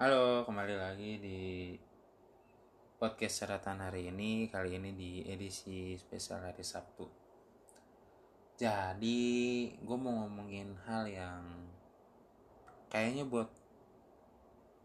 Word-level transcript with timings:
Halo, 0.00 0.48
kembali 0.48 0.80
lagi 0.80 1.20
di 1.20 1.76
podcast 2.96 3.44
Seratan 3.44 3.84
hari 3.84 4.08
ini. 4.08 4.48
Kali 4.48 4.80
ini 4.80 4.96
di 4.96 5.28
edisi 5.28 5.92
spesial 6.00 6.40
hari 6.40 6.64
Sabtu. 6.64 7.04
Jadi, 8.56 9.20
gue 9.76 9.98
mau 10.00 10.24
ngomongin 10.24 10.72
hal 10.88 11.04
yang 11.04 11.44
kayaknya 12.88 13.28
buat 13.28 13.52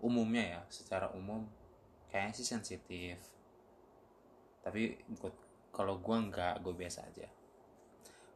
umumnya 0.04 0.60
ya, 0.60 0.62
secara 0.68 1.08
umum 1.16 1.48
kayaknya 2.12 2.36
sih 2.36 2.52
sensitif. 2.52 3.16
Tapi 4.68 5.00
buat 5.16 5.32
kalau 5.72 5.96
gue 5.96 6.18
nggak, 6.28 6.60
gue 6.60 6.76
biasa 6.76 7.08
aja. 7.08 7.32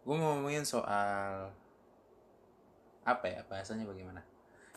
Gue 0.08 0.16
mau 0.16 0.32
ngomongin 0.32 0.64
soal 0.64 1.52
apa 3.04 3.26
ya 3.28 3.44
bahasanya 3.52 3.84
bagaimana? 3.84 4.24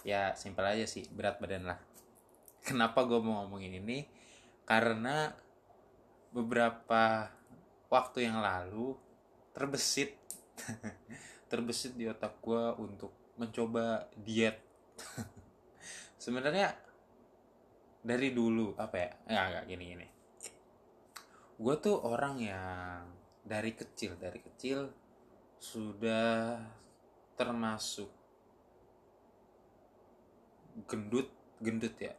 Ya 0.03 0.34
simpel 0.34 0.66
aja 0.66 0.87
sih 0.87 1.07
berat 1.11 1.39
badan 1.39 1.71
lah. 1.73 1.79
Kenapa 2.66 3.07
gue 3.07 3.18
mau 3.18 3.43
ngomongin 3.43 3.82
ini? 3.82 4.07
Karena 4.63 5.31
beberapa 6.32 7.29
waktu 7.90 8.25
yang 8.25 8.41
lalu 8.41 8.96
terbesit 9.53 10.17
terbesit 11.50 11.93
di 11.99 12.08
otak 12.08 12.41
gue 12.41 12.64
untuk 12.79 13.35
mencoba 13.36 14.07
diet. 14.17 14.63
Sebenarnya 16.22 16.72
dari 18.03 18.30
dulu 18.30 18.79
apa 18.79 18.96
ya? 18.96 19.11
Nggak 19.29 19.46
nggak 19.50 19.66
gini 19.69 19.85
gini 19.93 20.08
gue 21.63 21.75
tuh 21.79 21.94
orang 22.03 22.43
yang 22.43 23.07
dari 23.46 23.71
kecil 23.71 24.19
dari 24.19 24.43
kecil 24.43 24.91
sudah 25.63 26.58
termasuk 27.39 28.11
gendut 30.89 31.29
gendut 31.62 31.94
ya. 31.99 32.14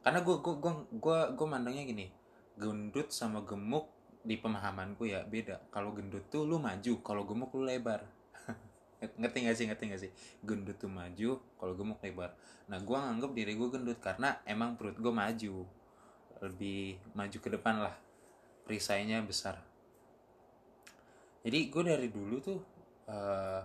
Karena 0.00 0.24
gue 0.24 0.36
gue 0.40 0.54
gue 0.56 0.72
gue 0.96 1.18
gue 1.36 1.46
mandangnya 1.46 1.84
gini 1.84 2.06
gendut 2.60 3.08
sama 3.08 3.40
gemuk 3.44 3.88
di 4.20 4.36
pemahamanku 4.36 5.08
ya 5.08 5.24
beda. 5.24 5.72
Kalau 5.72 5.96
gendut 5.96 6.28
tuh 6.28 6.44
lu 6.44 6.60
maju 6.60 6.92
kalau 7.00 7.24
gemuk 7.24 7.50
lu 7.56 7.64
lebar. 7.64 8.04
Ngerti 9.20 9.48
gak 9.48 9.56
sih 9.56 9.64
ngerti 9.64 9.84
gak 9.88 10.02
sih? 10.04 10.12
Gendut 10.44 10.76
tuh 10.76 10.92
maju 10.92 11.40
kalau 11.56 11.72
gemuk 11.72 12.04
lebar. 12.04 12.36
Nah 12.68 12.78
gue 12.84 12.96
nganggep 12.96 13.32
diri 13.32 13.52
gue 13.56 13.68
gendut 13.72 13.98
karena 13.98 14.44
emang 14.44 14.76
perut 14.76 15.00
gue 15.00 15.12
maju. 15.12 15.64
Lebih 16.44 17.00
maju 17.16 17.38
ke 17.40 17.48
depan 17.48 17.80
lah. 17.80 17.96
Perisainya 18.68 19.24
besar. 19.24 19.56
Jadi 21.40 21.72
gue 21.72 21.82
dari 21.88 22.08
dulu 22.12 22.36
tuh 22.44 22.60
uh, 23.08 23.64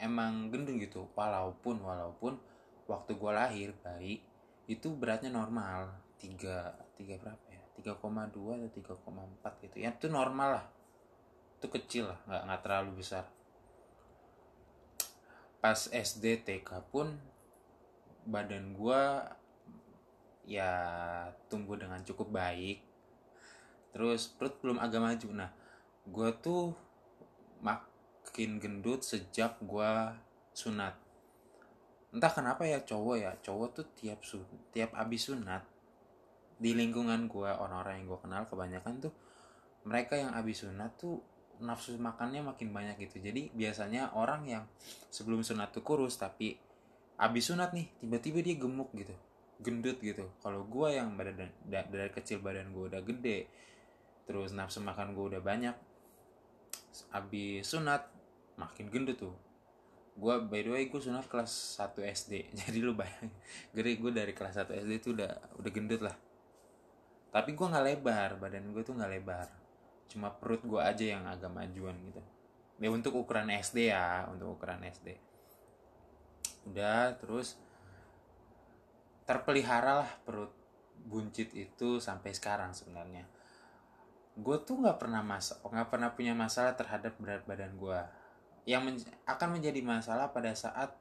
emang 0.00 0.48
gendut 0.48 0.80
gitu. 0.80 1.04
Walaupun 1.12 1.84
walaupun 1.84 2.32
waktu 2.90 3.14
gue 3.14 3.30
lahir 3.30 3.70
bayi 3.86 4.18
itu 4.66 4.90
beratnya 4.90 5.30
normal. 5.30 5.94
Tiga 6.18 6.74
tiga 6.98 7.14
berapa 7.22 7.46
ya? 7.46 7.62
3,2 7.94 8.34
atau 8.34 8.70
3,4 8.74 9.64
gitu. 9.64 9.76
Ya 9.78 9.94
itu 9.94 10.10
normal 10.10 10.58
lah. 10.58 10.66
Itu 11.62 11.70
kecil 11.70 12.10
lah 12.10 12.18
nggak 12.26 12.42
nggak 12.50 12.60
terlalu 12.66 12.90
besar. 12.98 13.24
Pas 15.62 15.78
SD 15.86 16.42
TK 16.42 16.70
pun 16.90 17.14
badan 18.26 18.74
gue 18.74 19.02
ya 20.50 20.72
tumbuh 21.46 21.78
dengan 21.78 22.02
cukup 22.02 22.34
baik. 22.34 22.82
Terus 23.94 24.28
perut 24.34 24.58
belum 24.58 24.82
agak 24.82 25.00
maju. 25.00 25.28
Nah 25.30 25.50
gue 26.10 26.30
tuh 26.42 26.74
makin 27.62 28.58
gendut 28.58 29.04
sejak 29.04 29.56
gue 29.62 29.92
sunat 30.52 31.09
entah 32.10 32.32
kenapa 32.32 32.66
ya 32.66 32.82
cowok 32.82 33.16
ya 33.18 33.30
cowok 33.38 33.68
tuh 33.70 33.86
tiap 33.94 34.20
sun 34.26 34.42
tiap 34.74 34.90
abis 34.98 35.30
sunat 35.30 35.62
di 36.60 36.74
lingkungan 36.76 37.30
gue 37.30 37.48
orang-orang 37.48 38.02
yang 38.02 38.06
gue 38.10 38.20
kenal 38.20 38.42
kebanyakan 38.44 38.94
tuh 39.08 39.14
mereka 39.88 40.18
yang 40.18 40.34
abis 40.36 40.68
sunat 40.68 40.92
tuh 41.00 41.22
nafsu 41.60 41.96
makannya 42.00 42.40
makin 42.40 42.72
banyak 42.72 42.96
gitu. 43.08 43.20
Jadi 43.20 43.52
biasanya 43.52 44.16
orang 44.16 44.48
yang 44.48 44.64
sebelum 45.12 45.44
sunat 45.44 45.72
tuh 45.72 45.84
kurus 45.84 46.16
tapi 46.16 46.56
abis 47.20 47.52
sunat 47.52 47.76
nih 47.76 47.88
tiba-tiba 48.00 48.40
dia 48.40 48.56
gemuk 48.56 48.92
gitu 48.96 49.12
gendut 49.60 50.00
gitu. 50.00 50.28
Kalau 50.40 50.64
gue 50.64 50.88
yang 50.96 51.16
badan 51.16 51.52
dari 51.68 52.10
kecil 52.12 52.40
badan 52.40 52.72
gue 52.72 52.92
udah 52.92 53.02
gede 53.04 53.48
terus 54.24 54.56
nafsu 54.56 54.80
makan 54.80 55.12
gue 55.12 55.36
udah 55.36 55.42
banyak 55.44 55.76
abis 57.12 57.64
sunat 57.64 58.08
makin 58.60 58.92
gendut 58.92 59.16
tuh 59.16 59.34
gue 60.16 60.34
by 60.50 60.60
the 60.66 60.70
way 60.74 60.84
gue 60.90 61.00
sunat 61.00 61.30
kelas 61.30 61.80
1 61.80 61.96
SD 62.02 62.32
jadi 62.66 62.78
lu 62.82 62.92
bayang 62.98 63.30
gede 63.70 63.96
gue 63.96 64.10
dari 64.10 64.32
kelas 64.34 64.58
1 64.66 64.82
SD 64.86 64.92
itu 64.98 65.08
udah 65.14 65.32
udah 65.60 65.70
gendut 65.70 66.02
lah. 66.02 66.16
Tapi 67.30 67.54
gue 67.54 67.66
nggak 67.66 67.84
lebar 67.86 68.30
badan 68.42 68.74
gue 68.74 68.82
tuh 68.82 68.94
nggak 68.98 69.12
lebar. 69.14 69.48
Cuma 70.10 70.34
perut 70.34 70.62
gue 70.66 70.80
aja 70.82 71.04
yang 71.06 71.22
agak 71.30 71.50
majuan 71.50 71.94
gitu. 72.02 72.22
Ya 72.80 72.88
untuk 72.90 73.14
ukuran 73.14 73.52
SD 73.54 73.94
ya 73.94 74.26
untuk 74.32 74.58
ukuran 74.58 74.82
SD 74.82 75.30
udah 76.60 77.16
terus 77.16 77.56
terpelihara 79.24 80.04
lah 80.04 80.10
perut 80.28 80.52
buncit 81.00 81.56
itu 81.56 82.02
sampai 82.02 82.34
sekarang 82.36 82.76
sebenarnya. 82.76 83.24
Gue 84.36 84.60
tuh 84.60 84.80
nggak 84.80 84.98
pernah 85.00 85.24
mas 85.24 85.54
nggak 85.64 85.88
pernah 85.88 86.12
punya 86.12 86.36
masalah 86.36 86.76
terhadap 86.76 87.16
berat 87.16 87.46
badan 87.48 87.72
gue 87.78 88.00
yang 88.70 88.86
men 88.86 89.02
akan 89.26 89.58
menjadi 89.58 89.82
masalah 89.82 90.30
pada 90.30 90.54
saat 90.54 90.94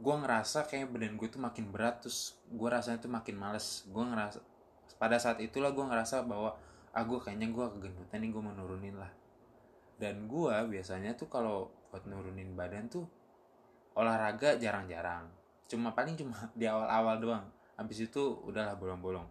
gue 0.00 0.14
ngerasa 0.16 0.64
kayak 0.64 0.88
badan 0.90 1.20
gue 1.20 1.28
tuh 1.28 1.38
makin 1.38 1.68
berat 1.68 2.00
terus 2.00 2.40
gue 2.48 2.68
rasanya 2.72 3.04
tuh 3.04 3.12
makin 3.12 3.36
males. 3.36 3.84
Gue 3.92 4.00
ngerasa 4.00 4.40
pada 4.96 5.20
saat 5.20 5.44
itulah 5.44 5.76
gue 5.76 5.84
ngerasa 5.84 6.24
bahwa 6.24 6.56
ah 6.96 7.04
kayaknya 7.04 7.52
gue 7.52 7.66
kegendutan 7.76 8.18
nih 8.24 8.30
gue 8.32 8.42
mau 8.42 8.56
nurunin 8.56 8.96
lah. 8.96 9.12
Dan 10.00 10.24
gue 10.24 10.54
biasanya 10.72 11.12
tuh 11.12 11.28
kalau 11.28 11.68
buat 11.92 12.08
nurunin 12.08 12.56
badan 12.56 12.88
tuh 12.88 13.04
olahraga 13.92 14.56
jarang-jarang. 14.56 15.28
Cuma 15.68 15.92
paling 15.92 16.16
cuma 16.16 16.48
di 16.58 16.64
awal-awal 16.64 17.20
doang. 17.20 17.44
Habis 17.76 18.08
itu 18.08 18.40
udahlah 18.40 18.80
bolong-bolong. 18.80 19.28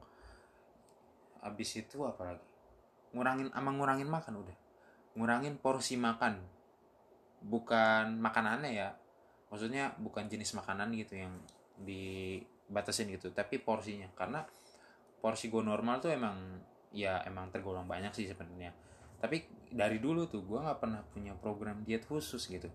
Habis 1.41 1.81
itu 1.81 1.97
apa 2.05 2.29
lagi? 2.29 2.45
Ngurangin 3.17 3.49
ama 3.57 3.73
ngurangin 3.73 4.07
makan 4.07 4.45
udah. 4.45 4.57
Ngurangin 5.17 5.57
porsi 5.57 5.97
makan 5.97 6.52
bukan 7.43 8.17
makanannya 8.17 8.71
ya. 8.71 8.89
Maksudnya 9.51 9.93
bukan 9.99 10.25
jenis 10.31 10.55
makanan 10.57 10.89
gitu 10.97 11.19
yang 11.19 11.33
dibatasin 11.77 13.11
gitu 13.11 13.29
tapi 13.35 13.59
porsinya. 13.59 14.09
Karena 14.15 14.41
porsi 15.19 15.51
gue 15.51 15.61
normal 15.61 15.99
tuh 15.99 16.11
emang 16.15 16.35
ya 16.95 17.19
emang 17.27 17.51
tergolong 17.51 17.85
banyak 17.85 18.15
sih 18.15 18.25
sebenarnya. 18.25 18.71
Tapi 19.19 19.67
dari 19.71 19.99
dulu 19.99 20.27
tuh 20.27 20.43
gue 20.43 20.59
nggak 20.59 20.79
pernah 20.79 21.01
punya 21.03 21.35
program 21.35 21.83
diet 21.83 22.07
khusus 22.07 22.43
gitu. 22.47 22.71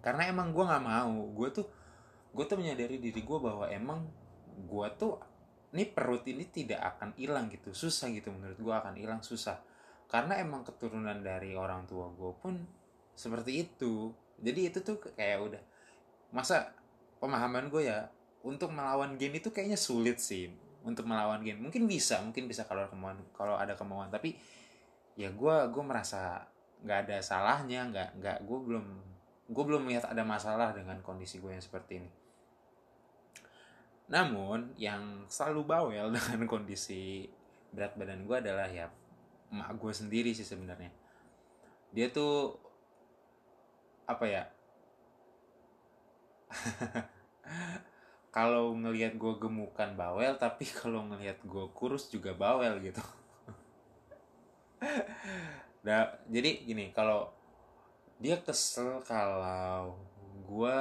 Karena 0.00 0.30
emang 0.30 0.54
gue 0.54 0.64
nggak 0.64 0.84
mau. 0.84 1.14
Gue 1.34 1.48
tuh 1.52 1.66
gue 2.30 2.44
tuh 2.46 2.56
menyadari 2.56 3.02
diri 3.02 3.20
gue 3.20 3.38
bahwa 3.38 3.66
emang 3.68 4.06
gue 4.60 4.88
tuh 4.96 5.18
ini 5.70 5.86
perut 5.86 6.26
ini 6.26 6.46
tidak 6.50 6.82
akan 6.96 7.14
hilang 7.14 7.46
gitu. 7.52 7.70
Susah 7.76 8.10
gitu 8.10 8.34
menurut 8.34 8.58
gue 8.58 8.74
akan 8.74 8.94
hilang 8.96 9.20
susah. 9.22 9.60
Karena 10.10 10.42
emang 10.42 10.66
keturunan 10.66 11.22
dari 11.22 11.54
orang 11.54 11.86
tua 11.86 12.10
gue 12.10 12.32
pun 12.42 12.79
seperti 13.20 13.68
itu. 13.68 14.16
Jadi 14.40 14.72
itu 14.72 14.80
tuh 14.80 14.96
kayak 15.12 15.38
udah 15.44 15.62
masa 16.32 16.72
pemahaman 17.20 17.68
gue 17.68 17.84
ya 17.92 18.08
untuk 18.40 18.72
melawan 18.72 19.20
gen 19.20 19.36
itu 19.36 19.52
kayaknya 19.52 19.76
sulit 19.76 20.16
sih 20.16 20.48
untuk 20.80 21.04
melawan 21.04 21.44
gen 21.44 21.60
mungkin 21.60 21.84
bisa 21.84 22.24
mungkin 22.24 22.48
bisa 22.48 22.64
kalau 22.64 22.88
kemauan 22.88 23.20
kalau 23.36 23.60
ada 23.60 23.76
kemauan. 23.76 24.08
Tapi 24.08 24.32
ya 25.20 25.28
gue 25.28 25.56
gue 25.68 25.84
merasa 25.84 26.48
nggak 26.80 26.98
ada 27.04 27.18
salahnya 27.20 27.92
nggak 27.92 28.08
nggak 28.16 28.38
gue 28.48 28.58
belum 28.64 28.86
gue 29.50 29.64
belum 29.68 29.82
melihat 29.84 30.08
ada 30.08 30.24
masalah 30.24 30.72
dengan 30.72 30.96
kondisi 31.04 31.36
gue 31.36 31.52
yang 31.52 31.60
seperti 31.60 32.00
ini. 32.00 32.10
Namun 34.08 34.72
yang 34.80 35.28
selalu 35.28 35.60
bawel 35.68 36.08
dengan 36.16 36.48
kondisi 36.48 37.28
berat 37.70 37.94
badan 38.00 38.24
gue 38.24 38.36
adalah 38.40 38.66
ya 38.72 38.88
emak 39.52 39.76
gue 39.76 39.92
sendiri 39.92 40.32
sih 40.32 40.48
sebenarnya. 40.48 40.88
Dia 41.92 42.08
tuh 42.08 42.69
apa 44.10 44.24
ya? 44.26 44.42
Kalau 48.30 48.70
ngelihat 48.78 49.18
gue 49.18 49.34
gemukan 49.42 49.90
bawel 49.98 50.38
tapi 50.38 50.62
kalau 50.80 51.02
ngelihat 51.10 51.42
gue 51.42 51.66
kurus 51.74 52.06
juga 52.10 52.34
bawel 52.34 52.78
gitu. 52.82 53.02
Nah 55.80 56.12
jadi 56.28 56.60
gini 56.60 56.92
kalau 56.92 57.32
dia 58.20 58.36
kesel 58.44 59.00
kalau 59.00 59.96
gue 60.44 60.76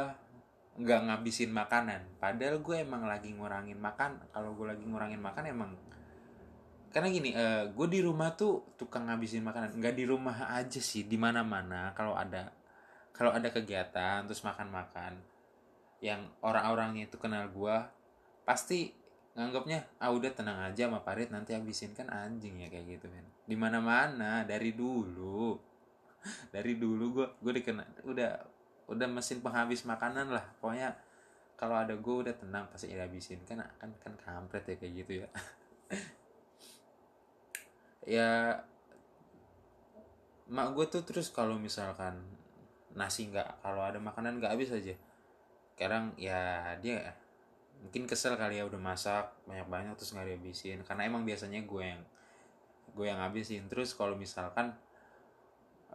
nggak 0.76 1.02
ngabisin 1.08 1.56
makanan. 1.56 2.20
Padahal 2.20 2.60
gue 2.60 2.84
emang 2.84 3.08
lagi 3.08 3.32
ngurangin 3.32 3.80
makan 3.80 4.20
kalau 4.36 4.52
gue 4.60 4.68
lagi 4.76 4.84
ngurangin 4.84 5.24
makan 5.24 5.44
emang 5.48 5.72
karena 6.92 7.08
gini 7.14 7.32
uh, 7.32 7.72
gue 7.72 7.88
di 7.88 8.04
rumah 8.04 8.36
tuh 8.36 8.76
tukang 8.76 9.08
ngabisin 9.08 9.40
makanan. 9.40 9.80
Nggak 9.80 9.96
di 9.96 10.04
rumah 10.04 10.52
aja 10.52 10.84
sih 10.84 11.08
di 11.08 11.16
mana 11.16 11.48
mana 11.48 11.96
kalau 11.96 12.20
ada 12.20 12.59
kalau 13.20 13.36
ada 13.36 13.52
kegiatan 13.52 14.24
terus 14.24 14.40
makan-makan 14.48 15.20
yang 16.00 16.24
orang-orangnya 16.40 17.12
itu 17.12 17.20
kenal 17.20 17.52
gue 17.52 17.76
pasti 18.48 18.96
nganggapnya 19.36 20.00
ah 20.00 20.12
udah 20.16 20.32
tenang 20.32 20.60
aja 20.64 20.88
sama 20.88 21.04
Parit 21.04 21.28
nanti 21.28 21.52
habisin. 21.52 21.92
Kan 21.92 22.08
anjing 22.08 22.64
ya 22.64 22.72
kayak 22.72 22.98
gitu 22.98 23.12
men. 23.12 23.28
Di 23.44 23.60
mana 23.60 23.84
mana 23.84 24.48
dari 24.48 24.72
dulu. 24.72 25.60
Dari 26.56 26.76
dulu 26.76 27.16
gue 27.16 27.28
gue 27.40 27.54
dikena 27.64 27.84
udah 28.04 28.44
udah 28.92 29.08
mesin 29.08 29.40
penghabis 29.40 29.88
makanan 29.88 30.32
lah. 30.32 30.44
Pokoknya 30.60 30.92
kalau 31.56 31.80
ada 31.80 31.96
gue 31.96 32.16
udah 32.24 32.36
tenang 32.36 32.68
pasti 32.72 32.92
habisin 32.92 33.44
kan 33.48 33.64
kan 33.80 33.92
kan 34.00 34.14
kampret 34.20 34.64
ya 34.68 34.76
kayak 34.80 34.94
gitu 35.04 35.12
ya. 35.24 35.30
Ya 38.10 38.32
mak 40.50 40.74
gue 40.74 40.86
tuh 40.90 41.06
terus 41.06 41.30
kalau 41.30 41.62
misalkan 41.62 42.39
nasi 43.00 43.32
nggak 43.32 43.64
kalau 43.64 43.80
ada 43.88 43.98
makanan 44.04 44.44
nggak 44.44 44.52
habis 44.52 44.76
aja. 44.76 44.96
Sekarang 45.74 46.12
ya 46.20 46.76
dia 46.84 47.16
mungkin 47.80 48.04
kesel 48.04 48.36
kali 48.36 48.60
ya 48.60 48.68
udah 48.68 48.76
masak 48.76 49.32
banyak 49.48 49.68
banyak 49.72 49.94
terus 49.96 50.12
nggak 50.12 50.28
dihabisin. 50.36 50.84
Karena 50.84 51.08
emang 51.08 51.24
biasanya 51.24 51.64
gue 51.64 51.84
yang 51.84 52.02
gue 52.92 53.06
yang 53.08 53.24
habisin. 53.24 53.72
Terus 53.72 53.96
kalau 53.96 54.20
misalkan 54.20 54.76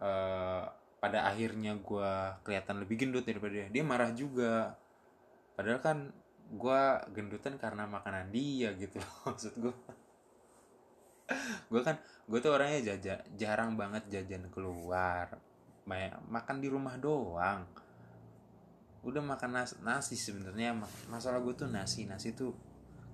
uh, 0.01 0.65
pada 0.97 1.29
akhirnya 1.29 1.77
gue 1.77 2.11
kelihatan 2.41 2.81
lebih 2.81 3.05
gendut 3.05 3.29
daripada 3.29 3.53
dia 3.53 3.67
dia 3.69 3.83
marah 3.85 4.09
juga. 4.09 4.73
Padahal 5.53 5.79
kan 5.85 5.97
gue 6.45 6.81
gendutan 7.13 7.57
karena 7.57 7.89
makanan 7.89 8.29
dia 8.29 8.69
gitu 8.77 9.01
maksud 9.25 9.53
gue 9.57 9.73
gue 11.73 11.81
kan 11.81 11.97
gue 12.29 12.39
tuh 12.41 12.53
orangnya 12.53 12.93
jajan 12.93 13.19
jarang 13.33 13.73
banget 13.73 14.05
jajan 14.13 14.45
keluar 14.53 15.41
banyak 15.85 16.17
makan 16.27 16.57
di 16.59 16.67
rumah 16.67 16.97
doang. 16.97 17.65
Udah 19.05 19.21
makan 19.21 19.61
nasi, 19.61 19.77
nasi 19.85 20.17
sebenarnya. 20.17 20.73
Masalah 21.07 21.37
gue 21.39 21.53
tuh 21.53 21.69
nasi. 21.69 22.09
Nasi 22.09 22.33
tuh 22.33 22.57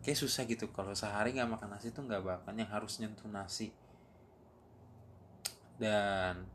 kayak 0.01 0.15
susah 0.15 0.47
gitu. 0.47 0.71
Kalau 0.71 0.95
sehari 0.95 1.35
nggak 1.35 1.51
makan 1.51 1.75
nasi 1.75 1.91
tuh 1.91 2.07
nggak 2.07 2.23
bakal 2.23 2.55
yang 2.55 2.71
harus 2.71 2.97
nyentuh 3.03 3.27
nasi. 3.27 3.75
Dan 5.75 6.47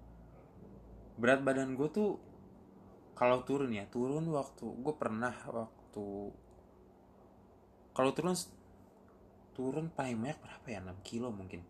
berat 1.20 1.44
badan 1.44 1.76
gue 1.76 1.88
tuh 1.92 2.20
kalau 3.16 3.40
turun 3.48 3.72
ya 3.72 3.88
turun 3.88 4.28
waktu 4.28 4.68
gue 4.68 4.94
pernah 5.00 5.32
waktu 5.48 6.28
kalau 7.96 8.12
turun 8.12 8.36
turun 9.56 9.88
paling 9.88 10.20
banyak 10.20 10.36
berapa 10.36 10.66
ya? 10.68 10.80
6 10.84 11.00
kilo 11.00 11.28
mungkin. 11.32 11.64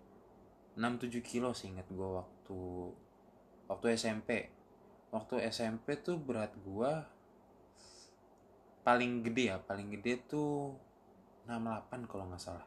6-7 0.74 1.22
kilo 1.22 1.54
sih 1.54 1.70
inget 1.70 1.86
gue 1.88 2.04
waktu 2.04 2.58
waktu 3.66 3.98
SMP 3.98 4.50
waktu 5.10 5.42
SMP 5.50 5.98
tuh 6.02 6.18
berat 6.18 6.52
gue 6.58 6.92
paling 8.86 9.26
gede 9.26 9.54
ya 9.54 9.56
paling 9.58 9.90
gede 9.98 10.22
tuh 10.26 10.74
68 11.46 12.10
kalau 12.10 12.26
nggak 12.26 12.42
salah. 12.42 12.66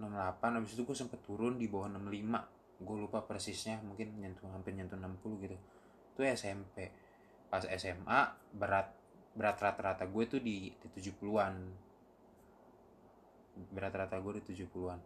68 0.00 0.56
habis 0.56 0.72
itu 0.72 0.82
gue 0.88 0.96
sempet 0.96 1.20
turun 1.20 1.60
di 1.60 1.68
bawah 1.68 1.92
65 1.92 2.80
gue 2.80 2.96
lupa 2.96 3.20
persisnya 3.28 3.76
mungkin 3.84 4.16
nyentuh 4.24 4.48
hampir 4.48 4.72
nyentuh 4.72 4.96
60 4.96 5.44
gitu. 5.44 5.56
Itu 6.16 6.20
SMP 6.24 6.92
pas 7.52 7.66
SMA 7.66 8.20
berat 8.56 8.94
berat 9.34 9.58
rata-rata 9.58 10.06
gue 10.06 10.24
tuh 10.26 10.40
di, 10.40 10.70
di 10.70 11.00
70-an 11.02 11.54
berat 13.74 13.92
rata 13.92 14.16
gue 14.16 14.40
di 14.40 14.42
70-an 14.54 14.98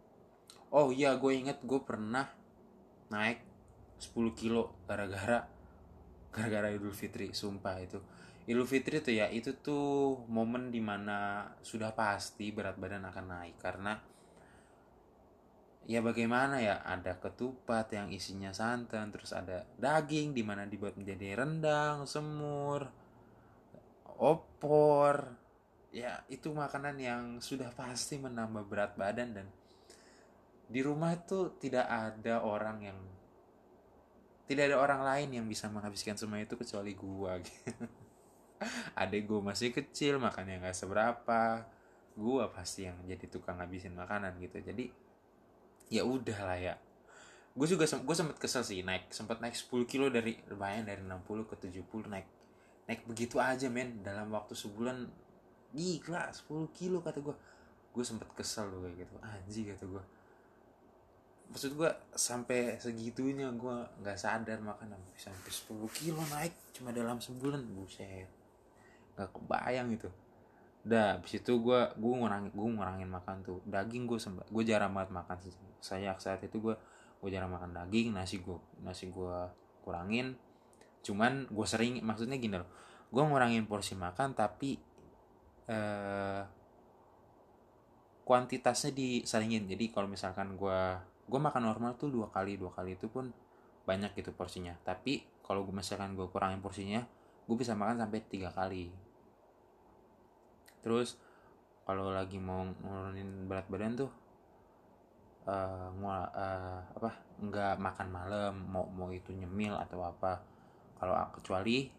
oh 0.71 0.93
iya 0.93 1.17
gue 1.17 1.31
inget 1.33 1.59
gue 1.65 1.79
pernah 1.81 2.29
naik 3.09 3.41
10 3.99 4.35
kilo 4.35 4.83
gara-gara 4.85 5.47
gara-gara 6.35 6.67
Idul 6.71 6.91
Fitri 6.91 7.31
sumpah 7.31 7.79
itu. 7.79 7.99
Idul 8.45 8.67
Fitri 8.67 9.01
tuh 9.01 9.15
ya 9.15 9.31
itu 9.31 9.57
tuh 9.57 10.21
momen 10.29 10.69
di 10.69 10.83
mana 10.83 11.49
sudah 11.63 11.95
pasti 11.95 12.51
berat 12.53 12.77
badan 12.77 13.07
akan 13.09 13.25
naik 13.25 13.57
karena 13.57 13.97
ya 15.85 16.01
bagaimana 16.01 16.61
ya 16.61 16.81
ada 16.81 17.17
ketupat 17.17 17.93
yang 17.93 18.09
isinya 18.09 18.49
santan 18.53 19.13
terus 19.13 19.33
ada 19.33 19.65
daging 19.77 20.33
di 20.33 20.41
mana 20.41 20.65
dibuat 20.65 20.97
menjadi 20.97 21.41
rendang 21.41 22.05
semur 22.05 22.89
opor. 24.19 25.35
Ya 25.95 26.27
itu 26.27 26.51
makanan 26.51 26.99
yang 26.99 27.23
sudah 27.39 27.71
pasti 27.71 28.19
menambah 28.19 28.67
berat 28.67 28.99
badan 28.99 29.31
dan 29.31 29.47
di 30.67 30.83
rumah 30.83 31.15
itu 31.15 31.55
tidak 31.61 31.87
ada 31.87 32.43
orang 32.43 32.77
yang 32.83 32.99
tidak 34.45 34.63
ada 34.69 34.77
orang 34.77 35.01
lain 35.01 35.29
yang 35.41 35.45
bisa 35.49 35.65
menghabiskan 35.69 36.13
semua 36.13 36.37
itu 36.37 36.53
kecuali 36.53 36.93
gua 36.93 37.37
gitu. 37.45 37.71
Adek 38.95 39.27
gue 39.27 39.41
masih 39.43 39.69
kecil 39.75 40.21
makannya 40.21 40.63
nggak 40.63 40.77
seberapa. 40.77 41.65
Gue 42.15 42.43
pasti 42.55 42.87
yang 42.87 42.95
jadi 43.03 43.27
tukang 43.27 43.59
ngabisin 43.59 43.91
makanan 43.91 44.39
gitu. 44.39 44.63
Jadi 44.63 44.87
ya 45.91 46.07
udah 46.07 46.39
lah 46.45 46.59
ya. 46.59 46.75
Gue 47.55 47.67
juga 47.67 47.87
gue 47.87 48.15
sempet 48.15 48.37
kesel 48.39 48.63
sih 48.63 48.83
naik 48.83 49.11
sempet 49.11 49.39
naik 49.39 49.55
10 49.55 49.87
kilo 49.87 50.07
dari 50.11 50.39
lumayan 50.51 50.87
dari 50.87 51.03
60 51.03 51.49
ke 51.51 51.55
70 51.59 52.11
naik 52.11 52.27
naik 52.87 53.01
begitu 53.09 53.41
aja 53.41 53.67
men. 53.67 53.99
Dalam 54.05 54.31
waktu 54.31 54.55
sebulan 54.55 55.03
gila 55.75 56.31
10 56.31 56.47
kilo 56.71 57.03
kata 57.03 57.19
gue 57.19 57.35
gue 57.95 58.03
sempet 58.05 58.31
kesel 58.31 58.71
loh 58.71 58.87
kayak 58.87 59.03
gitu. 59.03 59.15
Anjing 59.19 59.65
kata 59.75 59.85
gue 59.89 60.03
maksud 61.51 61.77
gue 61.77 61.89
sampai 62.13 62.81
segitunya 62.81 63.47
gue 63.53 63.75
nggak 64.01 64.17
sadar 64.17 64.59
makan 64.59 64.97
sampai 65.15 65.51
10 65.51 65.85
kilo 65.95 66.21
naik 66.33 66.53
cuma 66.75 66.91
dalam 66.91 67.21
sebulan 67.21 67.63
buset. 67.75 68.27
Nggak 69.15 69.29
kebayang 69.31 69.87
gitu 69.95 70.09
Udah, 70.85 71.17
abis 71.17 71.41
itu 71.41 71.53
gue 71.65 71.81
gue 71.97 72.13
ngurangin 72.13 72.53
gue 72.53 72.67
ngurangin 72.77 73.09
makan 73.09 73.41
tuh. 73.41 73.57
Daging 73.65 74.05
gue 74.05 74.21
sempat 74.21 74.45
gue 74.53 74.63
jarang 74.63 74.93
banget 74.93 75.17
makan 75.17 75.37
saya 75.81 76.13
saat 76.21 76.45
itu 76.45 76.61
gue 76.61 76.77
gue 77.25 77.29
jarang 77.33 77.49
makan 77.49 77.73
daging 77.73 78.13
nasi 78.13 78.37
gue 78.37 78.57
nasi 78.85 79.09
gue 79.09 79.35
kurangin. 79.81 80.37
Cuman 81.01 81.49
gue 81.49 81.65
sering 81.65 82.05
maksudnya 82.05 82.37
gini 82.37 82.61
loh. 82.61 82.69
Gue 83.09 83.25
ngurangin 83.25 83.65
porsi 83.65 83.97
makan 83.97 84.37
tapi 84.37 84.77
eh, 85.65 86.41
kuantitasnya 88.21 88.93
disalingin. 88.93 89.65
Jadi 89.65 89.89
kalau 89.89 90.05
misalkan 90.05 90.53
gue 90.53 90.81
gue 91.25 91.39
makan 91.41 91.63
normal 91.65 91.97
tuh 91.97 92.13
dua 92.13 92.29
kali 92.29 92.55
dua 92.55 92.69
kali 92.69 92.93
itu 92.97 93.09
pun 93.09 93.33
banyak 93.85 94.13
gitu 94.17 94.33
porsinya. 94.33 94.73
Tapi 94.85 95.25
kalau 95.45 95.65
gue 95.65 95.73
misalkan 95.73 96.17
gue 96.17 96.25
kurangin 96.29 96.61
porsinya 96.61 97.01
gue 97.45 97.57
bisa 97.57 97.77
makan 97.77 98.01
sampai 98.01 98.19
tiga 98.25 98.49
kali. 98.49 98.89
Terus 100.81 101.17
kalau 101.85 102.09
lagi 102.09 102.41
mau 102.41 102.65
nurunin 102.65 103.45
berat 103.45 103.69
badan 103.69 103.93
tuh 103.93 104.11
uh, 105.45 105.89
uh, 105.93 106.81
apa 106.81 107.11
nggak 107.37 107.77
makan 107.77 108.07
malam 108.09 108.53
mau 108.69 108.89
mau 108.89 109.09
itu 109.13 109.33
nyemil 109.33 109.77
atau 109.77 110.01
apa. 110.01 110.41
Kalau 110.97 111.13
kecuali 111.37 111.89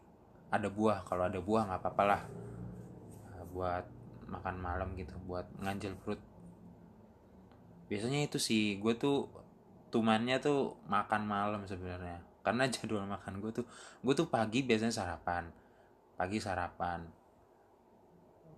ada 0.50 0.66
buah 0.70 1.06
kalau 1.06 1.26
ada 1.26 1.38
buah 1.38 1.70
nggak 1.70 1.80
apa-apa 1.82 2.02
lah. 2.06 2.22
Uh, 3.30 3.44
buat 3.54 3.84
makan 4.26 4.58
malam 4.58 4.88
gitu 4.98 5.14
buat 5.22 5.46
nganjel 5.62 5.94
perut 6.02 6.18
biasanya 7.86 8.26
itu 8.26 8.38
sih 8.42 8.78
gue 8.82 8.94
tuh 8.98 9.30
tumannya 9.94 10.36
tuh 10.42 10.76
makan 10.90 11.22
malam 11.26 11.62
sebenarnya. 11.64 12.22
Karena 12.42 12.66
jadwal 12.72 13.06
makan 13.06 13.38
gue 13.42 13.50
tuh 13.62 13.66
gue 14.02 14.14
tuh 14.14 14.28
pagi 14.28 14.66
biasanya 14.66 14.94
sarapan. 14.94 15.48
Pagi 16.18 16.38
sarapan. 16.42 17.00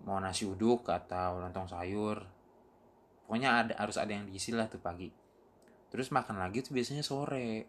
Mau 0.08 0.18
nasi 0.18 0.48
uduk 0.48 0.88
atau 0.88 1.42
lontong 1.42 1.68
sayur. 1.68 2.18
Pokoknya 3.28 3.64
ada 3.64 3.72
harus 3.76 4.00
ada 4.00 4.08
yang 4.08 4.24
diisi 4.24 4.56
lah 4.56 4.66
tuh 4.72 4.80
pagi. 4.80 5.12
Terus 5.92 6.08
makan 6.12 6.40
lagi 6.40 6.64
tuh 6.64 6.72
biasanya 6.72 7.04
sore. 7.04 7.68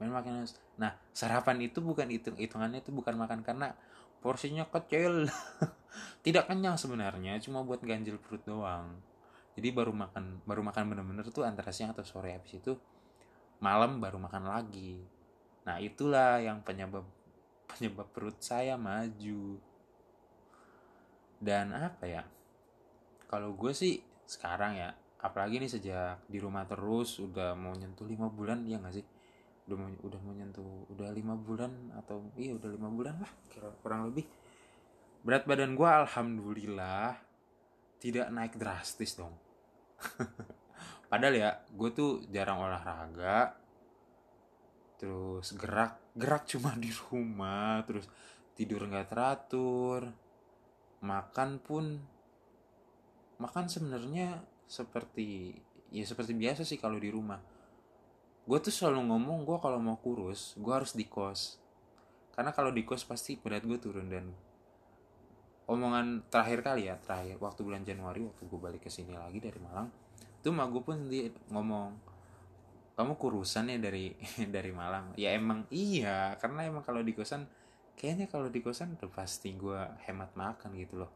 Main 0.00 0.10
makan 0.10 0.48
nah 0.80 0.96
sarapan 1.12 1.60
itu 1.60 1.84
bukan 1.84 2.08
hitung 2.08 2.34
hitungannya 2.40 2.80
itu 2.80 2.90
bukan 2.90 3.14
makan 3.20 3.44
karena 3.44 3.76
porsinya 4.24 4.64
kecil. 4.72 5.28
Tidak 6.24 6.48
kenyang 6.48 6.80
sebenarnya 6.80 7.36
cuma 7.44 7.60
buat 7.60 7.84
ganjil 7.84 8.16
perut 8.16 8.40
doang 8.48 9.11
jadi 9.52 9.68
baru 9.68 9.92
makan 9.92 10.40
baru 10.48 10.64
makan 10.64 10.82
bener-bener 10.88 11.28
tuh 11.28 11.44
antara 11.44 11.68
siang 11.74 11.92
atau 11.92 12.04
sore. 12.04 12.32
Habis 12.32 12.60
itu 12.64 12.72
malam 13.60 14.00
baru 14.00 14.16
makan 14.16 14.48
lagi. 14.48 15.04
Nah 15.68 15.76
itulah 15.78 16.40
yang 16.40 16.64
penyebab 16.64 17.04
penyebab 17.76 18.08
perut 18.12 18.40
saya 18.40 18.80
maju. 18.80 19.60
Dan 21.42 21.76
apa 21.76 22.04
ya? 22.08 22.22
Kalau 23.28 23.52
gue 23.56 23.72
sih 23.76 24.00
sekarang 24.24 24.78
ya 24.78 24.92
apalagi 25.22 25.60
nih 25.60 25.70
sejak 25.70 26.18
di 26.26 26.38
rumah 26.40 26.66
terus 26.66 27.20
udah 27.20 27.54
mau 27.54 27.76
nyentuh 27.76 28.08
lima 28.08 28.32
bulan 28.32 28.64
ya 28.64 28.80
nggak 28.80 28.94
sih? 28.96 29.04
Udah 29.68 29.76
mau 29.76 29.88
udah 30.00 30.20
mau 30.24 30.32
nyentuh 30.32 30.88
udah 30.96 31.08
lima 31.12 31.36
bulan 31.36 31.92
atau 32.00 32.24
iya 32.40 32.56
udah 32.56 32.72
lima 32.72 32.88
bulan 32.88 33.20
lah 33.20 33.32
kurang 33.84 34.08
lebih. 34.08 34.24
Berat 35.22 35.44
badan 35.44 35.76
gue 35.76 35.86
alhamdulillah 35.86 37.31
tidak 38.02 38.26
naik 38.34 38.58
drastis 38.58 39.14
dong. 39.14 39.30
Padahal 41.10 41.34
ya 41.38 41.50
gue 41.70 41.90
tuh 41.94 42.26
jarang 42.34 42.66
olahraga 42.66 43.54
terus 44.98 45.54
gerak 45.54 45.98
gerak 46.14 46.46
cuma 46.46 46.74
di 46.78 46.90
rumah 46.90 47.82
terus 47.86 48.06
tidur 48.54 48.86
nggak 48.86 49.10
teratur 49.10 50.14
makan 51.02 51.58
pun 51.58 51.98
makan 53.42 53.66
sebenarnya 53.66 54.38
seperti 54.70 55.58
ya 55.90 56.06
seperti 56.06 56.32
biasa 56.34 56.62
sih 56.66 56.78
kalau 56.78 56.98
di 56.98 57.10
rumah. 57.10 57.38
Gue 58.42 58.58
tuh 58.58 58.74
selalu 58.74 59.06
ngomong 59.06 59.46
gue 59.46 59.58
kalau 59.62 59.78
mau 59.78 59.98
kurus 60.02 60.58
gue 60.58 60.72
harus 60.74 60.94
di 60.98 61.06
kos. 61.06 61.58
Karena 62.34 62.50
kalau 62.50 62.74
di 62.74 62.82
kos 62.82 63.06
pasti 63.06 63.38
berat 63.38 63.62
gue 63.62 63.78
turun 63.78 64.10
dan 64.10 64.26
omongan 65.70 66.26
terakhir 66.30 66.60
kali 66.64 66.90
ya 66.90 66.98
terakhir 66.98 67.38
waktu 67.38 67.60
bulan 67.62 67.82
Januari 67.86 68.26
waktu 68.26 68.42
gue 68.46 68.60
balik 68.60 68.82
ke 68.82 68.90
sini 68.90 69.14
lagi 69.14 69.38
dari 69.38 69.58
Malang 69.62 69.88
tuh 70.42 70.50
mak 70.50 70.74
gue 70.74 70.82
pun 70.82 70.98
sendiri 70.98 71.30
ngomong 71.54 72.12
kamu 72.92 73.16
kurusan 73.16 73.72
ya 73.72 73.78
dari 73.80 74.12
dari 74.54 74.70
Malang? 74.72 75.16
Ya 75.16 75.32
emang 75.32 75.64
iya 75.72 76.36
karena 76.36 76.68
emang 76.68 76.84
kalau 76.84 77.00
di 77.00 77.16
kosan 77.16 77.48
kayaknya 77.96 78.28
kalau 78.28 78.52
di 78.52 78.60
kosan 78.60 78.96
udah 78.96 79.08
pasti 79.08 79.56
gue 79.56 79.80
hemat 80.08 80.36
makan 80.36 80.76
gitu 80.76 81.00
loh. 81.00 81.10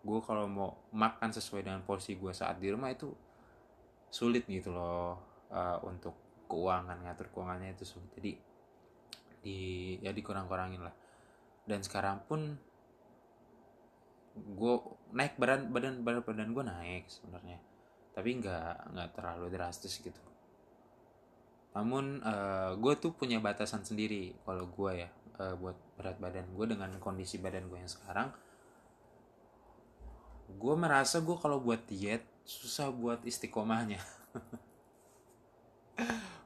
Gue 0.00 0.24
kalau 0.24 0.48
mau 0.48 0.70
makan 0.94 1.30
sesuai 1.34 1.66
dengan 1.68 1.84
porsi 1.84 2.16
gue 2.16 2.32
saat 2.32 2.56
di 2.56 2.72
rumah 2.72 2.88
itu 2.88 3.12
sulit 4.08 4.48
gitu 4.48 4.72
loh 4.72 5.20
uh, 5.52 5.78
untuk 5.84 6.16
keuangan 6.48 7.04
ngatur 7.04 7.28
keuangannya 7.28 7.76
itu 7.76 7.84
sulit. 7.84 8.08
Jadi 8.16 8.32
di 9.44 9.58
ya 10.00 10.16
dikurang-kurangin 10.16 10.80
lah. 10.80 10.96
Dan 11.68 11.84
sekarang 11.84 12.24
pun 12.24 12.56
gue 14.38 14.74
naik 15.14 15.34
badan 15.36 15.70
badan 15.70 16.00
badan 16.02 16.22
badan 16.22 16.50
gue 16.54 16.64
naik 16.64 17.04
sebenarnya. 17.10 17.58
Tapi 18.14 18.28
nggak 18.42 18.94
nggak 18.94 19.08
terlalu 19.14 19.46
drastis 19.52 19.98
gitu. 19.98 20.22
Namun 21.76 22.24
uh, 22.24 22.74
gue 22.74 22.94
tuh 22.98 23.14
punya 23.14 23.38
batasan 23.38 23.84
sendiri 23.86 24.34
kalau 24.42 24.66
gue 24.66 25.06
ya 25.06 25.10
uh, 25.38 25.54
buat 25.54 25.76
berat 25.98 26.18
badan 26.18 26.46
gue 26.50 26.66
dengan 26.66 26.90
kondisi 26.98 27.38
badan 27.38 27.68
gue 27.70 27.78
yang 27.78 27.90
sekarang. 27.90 28.32
Gue 30.48 30.74
merasa 30.74 31.20
gue 31.20 31.36
kalau 31.36 31.60
buat 31.60 31.84
diet 31.86 32.24
susah 32.48 32.88
buat 32.88 33.20
istiqomahnya. 33.28 34.00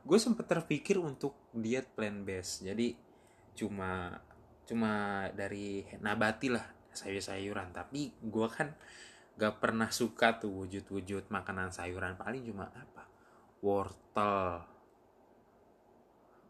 Gue 0.02 0.18
sempet 0.18 0.50
terpikir 0.50 0.98
untuk 0.98 1.38
diet 1.54 1.86
plant 1.94 2.26
based 2.26 2.66
jadi 2.66 2.98
cuma 3.52 4.18
cuma 4.64 5.26
dari 5.36 5.84
nabati 6.00 6.48
lah 6.48 6.64
sayur-sayuran. 6.94 7.72
Tapi 7.74 8.12
gue 8.20 8.48
kan 8.48 8.72
gak 9.36 9.58
pernah 9.58 9.88
suka 9.88 10.38
tuh 10.38 10.52
wujud-wujud 10.64 11.28
makanan 11.32 11.72
sayuran. 11.72 12.16
Paling 12.16 12.42
cuma 12.46 12.68
apa? 12.72 13.04
Wortel. 13.64 14.62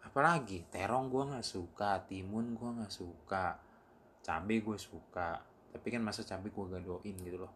Apalagi? 0.02 0.68
Terong 0.68 1.08
gue 1.08 1.24
nggak 1.24 1.46
suka 1.46 2.04
timun 2.04 2.52
gue 2.52 2.70
nggak 2.82 2.92
suka 2.92 3.56
cabai 4.20 4.58
gue 4.60 4.76
suka. 4.76 5.40
Tapi 5.72 5.86
kan 5.88 6.04
masa 6.04 6.20
cabai 6.26 6.52
gue 6.52 6.66
gadoin 6.68 7.16
gitu 7.22 7.38
loh. 7.40 7.52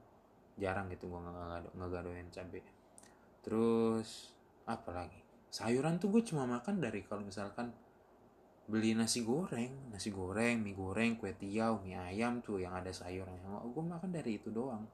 Jarang 0.57 0.89
gitu 0.89 1.11
gue 1.11 1.21
nggak 1.21 1.91
gadoin 1.91 2.29
cabai 2.33 2.77
terus 3.47 4.35
apa 4.67 4.91
lagi? 4.91 5.23
Sayuran 5.55 6.03
tuh 6.03 6.11
gue 6.11 6.27
cuma 6.27 6.43
makan 6.51 6.83
dari 6.83 7.07
kalau 7.07 7.23
misalkan 7.23 7.71
beli 8.67 8.99
nasi 8.99 9.23
goreng. 9.23 9.91
Nasi 9.95 10.11
goreng 10.11 10.63
mie 10.63 10.75
goreng 10.75 11.15
kue 11.15 11.33
tiaw 11.35 11.79
mie 11.81 11.99
ayam 11.99 12.43
tuh 12.43 12.59
yang 12.63 12.75
ada 12.75 12.91
sayurnya 12.91 13.39
gue 13.63 13.83
makan 13.83 14.11
dari 14.11 14.39
itu 14.39 14.51
doang. 14.51 14.87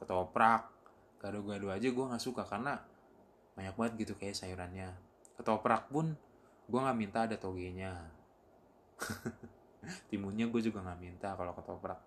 Ketoprak. 0.00 0.76
Gado-gado 1.18 1.74
aja 1.74 1.88
gue 1.90 2.04
nggak 2.04 2.22
suka 2.22 2.46
karena 2.46 2.78
banyak 3.58 3.74
banget 3.74 3.92
gitu 4.06 4.14
kayak 4.16 4.38
sayurannya. 4.38 4.94
Ketoprak 5.36 5.90
pun 5.90 6.14
gue 6.68 6.80
nggak 6.80 6.98
minta 6.98 7.26
ada 7.26 7.36
togenya. 7.36 7.92
Timunnya 10.10 10.46
gue 10.46 10.60
juga 10.62 10.84
nggak 10.84 11.00
minta 11.00 11.34
kalau 11.34 11.52
ketoprak. 11.54 12.00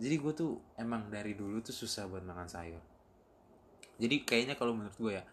Jadi 0.00 0.14
gue 0.16 0.32
tuh 0.32 0.52
emang 0.80 1.12
dari 1.12 1.36
dulu 1.36 1.60
tuh 1.60 1.76
susah 1.76 2.08
buat 2.08 2.24
makan 2.24 2.48
sayur. 2.48 2.80
Jadi 4.00 4.24
kayaknya 4.24 4.56
kalau 4.56 4.72
menurut 4.72 4.96
gue 4.96 5.12
ya 5.20 5.24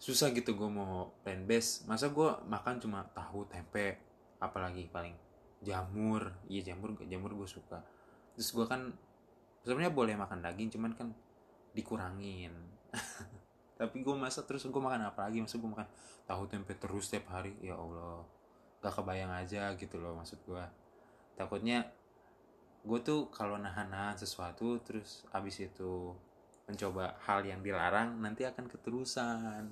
susah 0.00 0.32
gitu 0.32 0.56
gue 0.56 0.64
mau 0.64 1.12
plant 1.20 1.44
based 1.44 1.84
masa 1.84 2.08
gue 2.08 2.28
makan 2.48 2.80
cuma 2.80 3.04
tahu 3.12 3.44
tempe 3.44 4.00
apalagi 4.40 4.88
paling 4.88 5.12
jamur. 5.60 6.32
Iya 6.48 6.72
jamur 6.72 6.96
jamur 7.04 7.36
gue 7.36 7.48
suka. 7.48 7.84
Terus 8.32 8.48
gue 8.56 8.64
kan 8.64 8.88
sebenarnya 9.60 9.92
boleh 9.92 10.16
makan 10.16 10.40
daging 10.40 10.72
cuman 10.72 10.96
kan 10.96 11.12
dikurangin. 11.76 12.56
Tapi 13.80 13.96
gue 14.00 14.16
masa 14.16 14.48
terus 14.48 14.64
gue 14.64 14.82
makan 14.82 15.12
apa 15.12 15.28
lagi? 15.28 15.44
Masa 15.44 15.60
gue 15.60 15.68
makan 15.68 15.88
tahu 16.24 16.48
tempe 16.48 16.72
terus 16.80 17.12
setiap 17.12 17.36
hari? 17.36 17.52
Ya 17.60 17.76
allah 17.76 18.24
gak 18.80 18.96
kebayang 18.96 19.28
aja 19.28 19.76
gitu 19.76 20.00
loh 20.00 20.16
maksud 20.16 20.40
gue 20.48 20.64
takutnya 21.36 21.84
gue 22.80 22.98
tuh 23.04 23.28
kalau 23.28 23.60
nahan-nahan 23.60 24.16
sesuatu 24.16 24.80
terus 24.80 25.28
abis 25.36 25.68
itu 25.68 26.16
mencoba 26.64 27.12
hal 27.28 27.44
yang 27.44 27.60
dilarang 27.60 28.16
nanti 28.24 28.48
akan 28.48 28.64
keterusan 28.72 29.68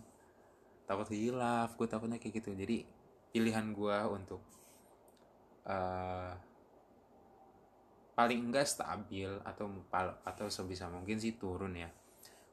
takut 0.88 1.12
hilaf 1.12 1.76
gue 1.76 1.84
takutnya 1.84 2.16
kayak 2.16 2.40
gitu. 2.40 2.56
Jadi 2.56 2.88
pilihan 3.28 3.76
gue 3.76 3.98
untuk 4.08 4.40
uh, 5.68 6.32
paling 8.16 8.40
enggak 8.48 8.64
stabil 8.64 9.28
atau 9.44 9.68
atau 10.24 10.46
sebisa 10.48 10.88
mungkin 10.88 11.20
sih 11.20 11.36
turun 11.36 11.76
ya. 11.76 11.92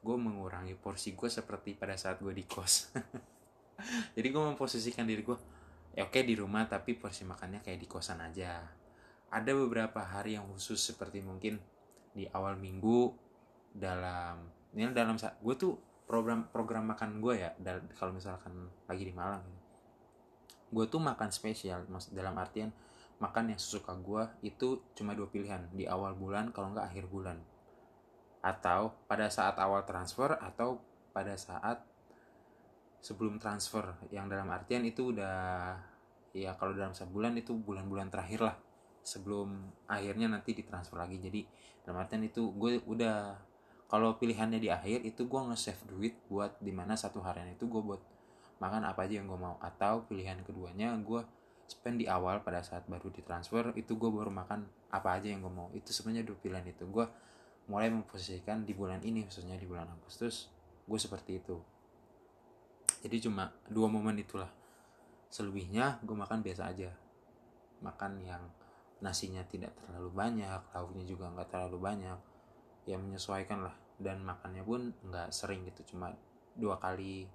Gue 0.04 0.20
mengurangi 0.20 0.76
porsi 0.76 1.16
gue 1.16 1.32
seperti 1.32 1.72
pada 1.72 1.96
saat 1.96 2.20
gue 2.20 2.30
di 2.36 2.44
kos. 2.44 2.92
Jadi 4.16 4.28
gue 4.28 4.42
memposisikan 4.44 5.08
diri 5.08 5.24
gue 5.24 5.36
ya 5.96 6.04
oke 6.04 6.20
di 6.20 6.36
rumah 6.36 6.68
tapi 6.68 6.92
porsi 6.92 7.24
makannya 7.24 7.64
kayak 7.64 7.80
di 7.80 7.88
kosan 7.88 8.20
aja. 8.20 8.60
Ada 9.32 9.50
beberapa 9.56 10.04
hari 10.04 10.36
yang 10.36 10.44
khusus 10.52 10.78
seperti 10.78 11.24
mungkin 11.24 11.56
di 12.12 12.28
awal 12.30 12.60
minggu 12.60 13.12
dalam 13.72 14.44
ini 14.76 14.92
dalam 14.92 15.16
saat 15.16 15.40
gue 15.40 15.54
tuh 15.56 15.85
program 16.06 16.46
program 16.54 16.86
makan 16.86 17.18
gue 17.18 17.34
ya 17.42 17.50
kalau 17.98 18.14
misalkan 18.14 18.70
lagi 18.86 19.04
di 19.04 19.14
Malang 19.14 19.42
gue 20.70 20.84
tuh 20.86 21.02
makan 21.02 21.30
spesial 21.30 21.86
dalam 22.10 22.34
artian 22.38 22.70
makan 23.16 23.52
yang 23.52 23.60
sesuka 23.60 23.96
gue 23.96 24.28
itu 24.44 24.84
cuma 24.92 25.16
dua 25.16 25.28
pilihan 25.32 25.64
di 25.72 25.88
awal 25.88 26.12
bulan 26.12 26.52
kalau 26.52 26.72
nggak 26.76 26.92
akhir 26.92 27.04
bulan. 27.08 27.40
Atau 28.44 28.94
pada 29.08 29.26
saat 29.32 29.56
awal 29.56 29.82
transfer 29.88 30.36
atau 30.36 30.78
pada 31.16 31.34
saat 31.34 31.80
sebelum 33.00 33.40
transfer 33.40 33.96
yang 34.12 34.28
dalam 34.28 34.46
artian 34.52 34.84
itu 34.84 35.16
udah 35.16 35.74
ya 36.36 36.52
kalau 36.60 36.76
dalam 36.76 36.92
sebulan 36.92 37.32
itu 37.40 37.56
bulan-bulan 37.56 38.12
terakhir 38.12 38.40
lah 38.44 38.56
sebelum 39.00 39.72
akhirnya 39.88 40.28
nanti 40.28 40.52
ditransfer 40.52 41.00
lagi. 41.00 41.16
Jadi 41.16 41.40
dalam 41.88 42.04
artian 42.04 42.20
itu 42.26 42.52
gue 42.52 42.84
udah 42.84 43.40
kalau 43.86 44.18
pilihannya 44.18 44.58
di 44.58 44.66
akhir 44.66 45.06
itu 45.06 45.30
gue 45.30 45.40
nge-save 45.46 45.82
duit 45.86 46.14
buat 46.26 46.58
di 46.58 46.74
mana 46.74 46.98
satu 46.98 47.22
harian 47.22 47.54
itu 47.54 47.70
gue 47.70 47.78
buat 47.78 48.02
makan 48.58 48.82
apa 48.82 49.06
aja 49.06 49.22
yang 49.22 49.30
gue 49.30 49.38
mau. 49.38 49.54
Atau 49.62 50.10
pilihan 50.10 50.42
keduanya 50.42 50.90
gue 50.98 51.22
spend 51.70 52.02
di 52.02 52.06
awal 52.10 52.42
pada 52.42 52.62
saat 52.66 52.86
baru 52.90 53.10
ditransfer 53.14 53.74
itu 53.78 53.94
gue 53.94 54.10
baru 54.10 54.30
makan 54.30 54.66
apa 54.90 55.14
aja 55.14 55.30
yang 55.30 55.38
gue 55.46 55.54
mau. 55.54 55.70
Itu 55.70 55.94
sebenarnya 55.94 56.26
dua 56.26 56.38
pilihan 56.42 56.66
itu. 56.66 56.82
Gue 56.90 57.06
mulai 57.70 57.86
memposisikan 57.90 58.66
di 58.66 58.74
bulan 58.74 59.02
ini 59.06 59.22
khususnya 59.26 59.54
di 59.54 59.66
bulan 59.66 59.86
Agustus 59.86 60.50
gue 60.86 60.98
seperti 60.98 61.38
itu. 61.38 61.56
Jadi 63.06 63.22
cuma 63.22 63.54
dua 63.70 63.86
momen 63.86 64.18
itulah. 64.18 64.50
Selebihnya 65.30 66.02
gue 66.02 66.16
makan 66.18 66.42
biasa 66.42 66.74
aja. 66.74 66.90
Makan 67.86 68.18
yang 68.18 68.42
nasinya 68.98 69.46
tidak 69.46 69.78
terlalu 69.78 70.10
banyak 70.10 70.58
lauknya 70.74 71.04
juga 71.06 71.28
nggak 71.30 71.52
terlalu 71.52 71.78
banyak 71.78 72.18
ya 72.86 72.96
menyesuaikan 72.96 73.66
lah. 73.66 73.74
Dan 73.98 74.22
makannya 74.22 74.62
pun 74.62 74.94
nggak 75.04 75.34
sering 75.34 75.66
gitu 75.66 75.92
cuma 75.94 76.14
dua 76.54 76.78
kali. 76.78 77.26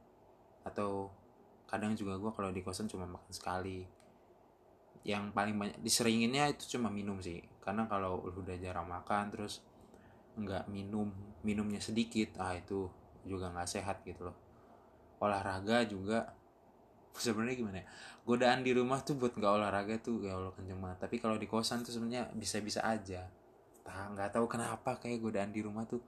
Atau 0.66 1.12
kadang 1.68 1.94
juga 1.94 2.18
gue 2.18 2.32
kalau 2.32 2.50
di 2.50 2.64
kosan 2.64 2.88
cuma 2.88 3.06
makan 3.06 3.30
sekali. 3.30 3.84
Yang 5.04 5.36
paling 5.36 5.56
banyak 5.60 5.78
diseringinnya 5.84 6.50
itu 6.56 6.80
cuma 6.80 6.88
minum 6.88 7.20
sih. 7.20 7.44
Karena 7.62 7.86
kalau 7.86 8.24
udah 8.24 8.58
jarang 8.58 8.88
makan 8.88 9.30
terus 9.30 9.62
nggak 10.32 10.72
minum 10.72 11.12
minumnya 11.44 11.84
sedikit 11.84 12.40
ah 12.40 12.56
itu 12.56 12.88
juga 13.28 13.52
nggak 13.52 13.70
sehat 13.70 14.02
gitu 14.08 14.32
loh. 14.32 14.38
Olahraga 15.22 15.84
juga 15.86 16.32
sebenarnya 17.26 17.58
gimana 17.60 17.78
ya? 17.84 17.88
Godaan 18.24 18.62
di 18.64 18.72
rumah 18.72 19.02
tuh 19.04 19.18
buat 19.18 19.34
nggak 19.34 19.54
olahraga 19.60 20.00
tuh 20.00 20.24
ya 20.24 20.38
Allah 20.38 20.54
kenceng 20.54 20.80
banget. 20.80 21.04
Tapi 21.04 21.16
kalau 21.20 21.36
di 21.36 21.50
kosan 21.50 21.82
tuh 21.82 21.92
sebenarnya 21.92 22.30
bisa-bisa 22.38 22.86
aja 22.86 23.41
tak 23.82 24.14
nggak 24.14 24.30
tahu 24.34 24.46
kenapa 24.46 24.98
kayak 25.02 25.20
godaan 25.22 25.52
di 25.52 25.62
rumah 25.66 25.86
tuh. 25.86 26.02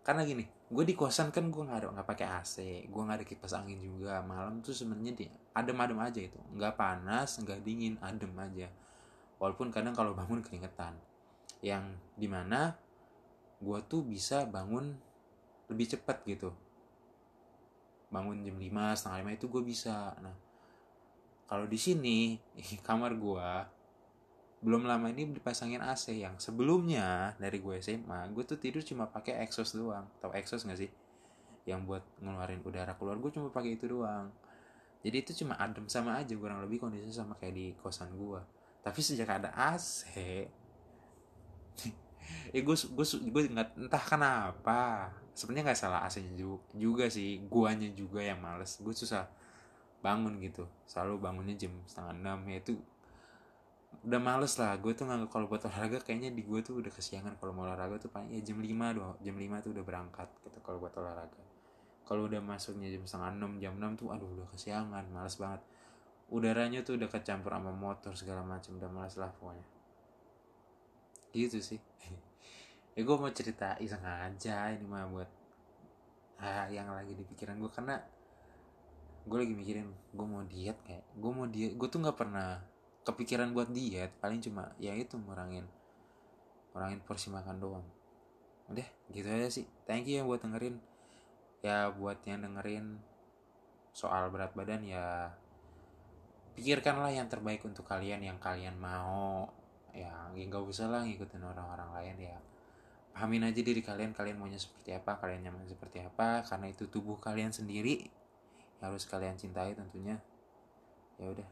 Karena 0.00 0.24
gini 0.24 0.46
gue 0.70 0.84
di 0.86 0.94
kosan 0.94 1.34
kan 1.34 1.50
gue 1.50 1.62
nggak 1.66 1.78
ada 1.82 1.86
nggak 1.90 2.08
pakai 2.08 2.26
AC 2.30 2.54
gue 2.86 3.02
nggak 3.02 3.18
ada 3.20 3.26
kipas 3.26 3.52
angin 3.54 3.78
juga. 3.78 4.22
Malam 4.22 4.62
tuh 4.64 4.72
sebenarnya 4.72 5.12
dia 5.12 5.30
adem-adem 5.52 5.98
aja 6.00 6.20
itu. 6.22 6.40
Nggak 6.56 6.74
panas 6.78 7.38
nggak 7.42 7.60
dingin 7.60 7.94
adem 8.00 8.32
aja. 8.38 8.68
Walaupun 9.42 9.68
kadang 9.74 9.92
kalau 9.92 10.16
bangun 10.16 10.40
keringetan. 10.40 10.96
Yang 11.60 11.96
di 12.16 12.28
mana 12.30 12.74
gue 13.60 13.78
tuh 13.84 14.00
bisa 14.06 14.48
bangun 14.48 14.96
lebih 15.68 15.96
cepat 15.96 16.24
gitu. 16.24 16.50
Bangun 18.10 18.42
jam 18.42 18.56
5 18.56 18.98
setengah 18.98 19.18
lima 19.22 19.30
itu 19.36 19.46
gue 19.46 19.62
bisa. 19.62 20.16
Nah 20.18 20.34
kalau 21.50 21.66
di 21.66 21.76
sini 21.76 22.38
kamar 22.86 23.18
gue 23.18 23.50
belum 24.60 24.84
lama 24.84 25.08
ini 25.08 25.32
dipasangin 25.32 25.80
AC 25.80 26.12
yang 26.12 26.36
sebelumnya 26.36 27.32
dari 27.40 27.64
gue 27.64 27.80
SMA 27.80 28.28
gue 28.36 28.44
tuh 28.44 28.60
tidur 28.60 28.84
cuma 28.84 29.08
pakai 29.08 29.40
exhaust 29.40 29.72
doang. 29.72 30.04
Tau 30.20 30.36
exhaust 30.36 30.68
gak 30.68 30.76
sih? 30.76 30.92
Yang 31.64 31.80
buat 31.88 32.04
ngeluarin 32.20 32.60
udara 32.60 32.92
keluar 33.00 33.16
gue 33.16 33.32
cuma 33.32 33.48
pakai 33.48 33.80
itu 33.80 33.88
doang. 33.88 34.28
Jadi 35.00 35.16
itu 35.16 35.32
cuma 35.44 35.56
adem 35.56 35.88
sama 35.88 36.20
aja 36.20 36.36
kurang 36.36 36.60
lebih 36.60 36.76
kondisinya 36.76 37.24
sama 37.24 37.40
kayak 37.40 37.54
di 37.56 37.66
kosan 37.80 38.12
gue. 38.12 38.40
Tapi 38.84 39.00
sejak 39.00 39.28
ada 39.40 39.48
AC 39.56 40.12
eh 42.52 42.60
gue 42.66 42.76
gue 42.76 43.06
gue 43.32 43.42
nggak 43.48 43.68
entah 43.80 44.04
kenapa. 44.04 45.08
Sebenarnya 45.32 45.72
nggak 45.72 45.80
salah 45.80 46.04
AC-nya 46.04 46.36
juga, 46.36 46.60
juga 46.76 47.04
sih. 47.08 47.40
Guanya 47.48 47.88
juga 47.96 48.20
yang 48.20 48.44
males. 48.44 48.76
Gue 48.76 48.92
susah 48.92 49.24
bangun 50.04 50.36
gitu. 50.44 50.68
Selalu 50.84 51.16
bangunnya 51.16 51.56
jam 51.56 51.72
setengah 51.88 52.12
enam. 52.12 52.38
Ya 52.44 52.60
itu 52.60 52.76
udah 54.00 54.16
males 54.16 54.56
lah 54.56 54.80
gue 54.80 54.96
tuh 54.96 55.04
nggak 55.04 55.28
kalau 55.28 55.44
buat 55.44 55.60
olahraga 55.68 56.00
kayaknya 56.00 56.32
di 56.32 56.40
gue 56.40 56.60
tuh 56.64 56.80
udah 56.80 56.88
kesiangan 56.88 57.36
kalau 57.36 57.52
mau 57.52 57.68
olahraga 57.68 58.00
tuh 58.00 58.08
paling 58.08 58.32
ya 58.32 58.40
jam 58.40 58.56
5 58.56 58.96
doang 58.96 59.16
jam 59.20 59.36
5 59.36 59.60
tuh 59.60 59.70
udah 59.76 59.84
berangkat 59.84 60.28
gitu 60.46 60.58
kalau 60.64 60.80
buat 60.80 60.94
olahraga. 60.96 61.42
Kalau 62.08 62.26
udah 62.26 62.42
masuknya 62.42 62.88
jam 62.90 63.04
setengah 63.04 63.30
enam 63.36 63.52
jam 63.60 63.76
enam 63.76 63.94
tuh 63.94 64.10
aduh 64.10 64.26
udah 64.26 64.48
kesiangan 64.56 65.04
males 65.12 65.36
banget. 65.36 65.60
Udaranya 66.32 66.80
tuh 66.80 66.96
udah 66.96 67.12
kecampur 67.12 67.52
sama 67.52 67.70
motor 67.74 68.16
segala 68.16 68.40
macam 68.40 68.80
udah 68.80 68.90
males 68.90 69.14
lah 69.20 69.30
pokoknya. 69.36 69.66
Gitu 71.34 71.58
sih. 71.60 71.80
Ya 72.98 73.06
gue 73.06 73.16
mau 73.16 73.30
cerita 73.30 73.78
iseng 73.78 74.02
aja 74.02 74.66
ini 74.74 74.82
mah 74.82 75.06
buat 75.06 75.30
ah, 76.42 76.66
yang 76.66 76.90
lagi 76.90 77.14
di 77.14 77.22
pikiran 77.22 77.54
gue 77.62 77.70
karena 77.70 78.02
gue 79.30 79.38
lagi 79.38 79.54
mikirin 79.54 79.86
gue 80.10 80.26
mau 80.26 80.42
diet 80.42 80.74
kayak 80.82 81.06
gue 81.14 81.30
mau 81.30 81.46
diet 81.46 81.78
gue 81.78 81.88
tuh 81.88 82.02
nggak 82.02 82.18
pernah 82.18 82.58
kepikiran 83.00 83.56
buat 83.56 83.72
diet 83.72 84.12
paling 84.20 84.44
cuma 84.44 84.76
ya 84.76 84.92
itu 84.92 85.16
ngurangin 85.16 85.64
ngurangin 86.70 87.00
porsi 87.02 87.32
makan 87.32 87.56
doang. 87.58 87.86
Udah 88.70 88.86
gitu 89.10 89.26
aja 89.26 89.48
sih. 89.50 89.66
Thank 89.88 90.06
you 90.06 90.22
yang 90.22 90.30
buat 90.30 90.42
dengerin. 90.42 90.78
Ya 91.60 91.90
buat 91.90 92.22
yang 92.24 92.46
dengerin 92.46 93.02
soal 93.90 94.30
berat 94.30 94.54
badan 94.54 94.86
ya 94.86 95.34
pikirkanlah 96.54 97.10
yang 97.10 97.26
terbaik 97.26 97.66
untuk 97.66 97.82
kalian 97.88 98.22
yang 98.22 98.38
kalian 98.38 98.78
mau. 98.78 99.50
Ya 99.90 100.30
nggak 100.30 100.62
usah 100.62 100.86
lah 100.86 101.02
ngikutin 101.02 101.42
orang-orang 101.42 101.90
lain 101.98 102.16
ya. 102.30 102.38
Pahamin 103.10 103.42
aja 103.42 103.58
diri 103.58 103.82
kalian 103.82 104.14
kalian 104.14 104.38
maunya 104.38 104.60
seperti 104.60 104.94
apa 104.94 105.18
kalian 105.18 105.50
nyaman 105.50 105.66
seperti 105.66 105.98
apa 105.98 106.46
karena 106.46 106.70
itu 106.70 106.86
tubuh 106.86 107.18
kalian 107.18 107.50
sendiri 107.50 108.06
yang 108.78 108.94
harus 108.94 109.02
kalian 109.10 109.34
cintai 109.34 109.74
tentunya. 109.74 110.22
Ya 111.18 111.26
udah 111.26 111.48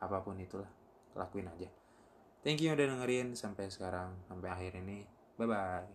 apa 0.00 0.24
pun 0.24 0.40
itulah 0.40 0.68
lakuin 1.14 1.46
aja. 1.48 1.70
Thank 2.44 2.60
you 2.60 2.74
udah 2.76 2.84
dengerin 2.84 3.32
sampai 3.38 3.72
sekarang 3.72 4.20
sampai 4.28 4.48
akhir 4.52 4.76
ini. 4.76 5.06
Bye 5.34 5.48
bye 5.48 5.86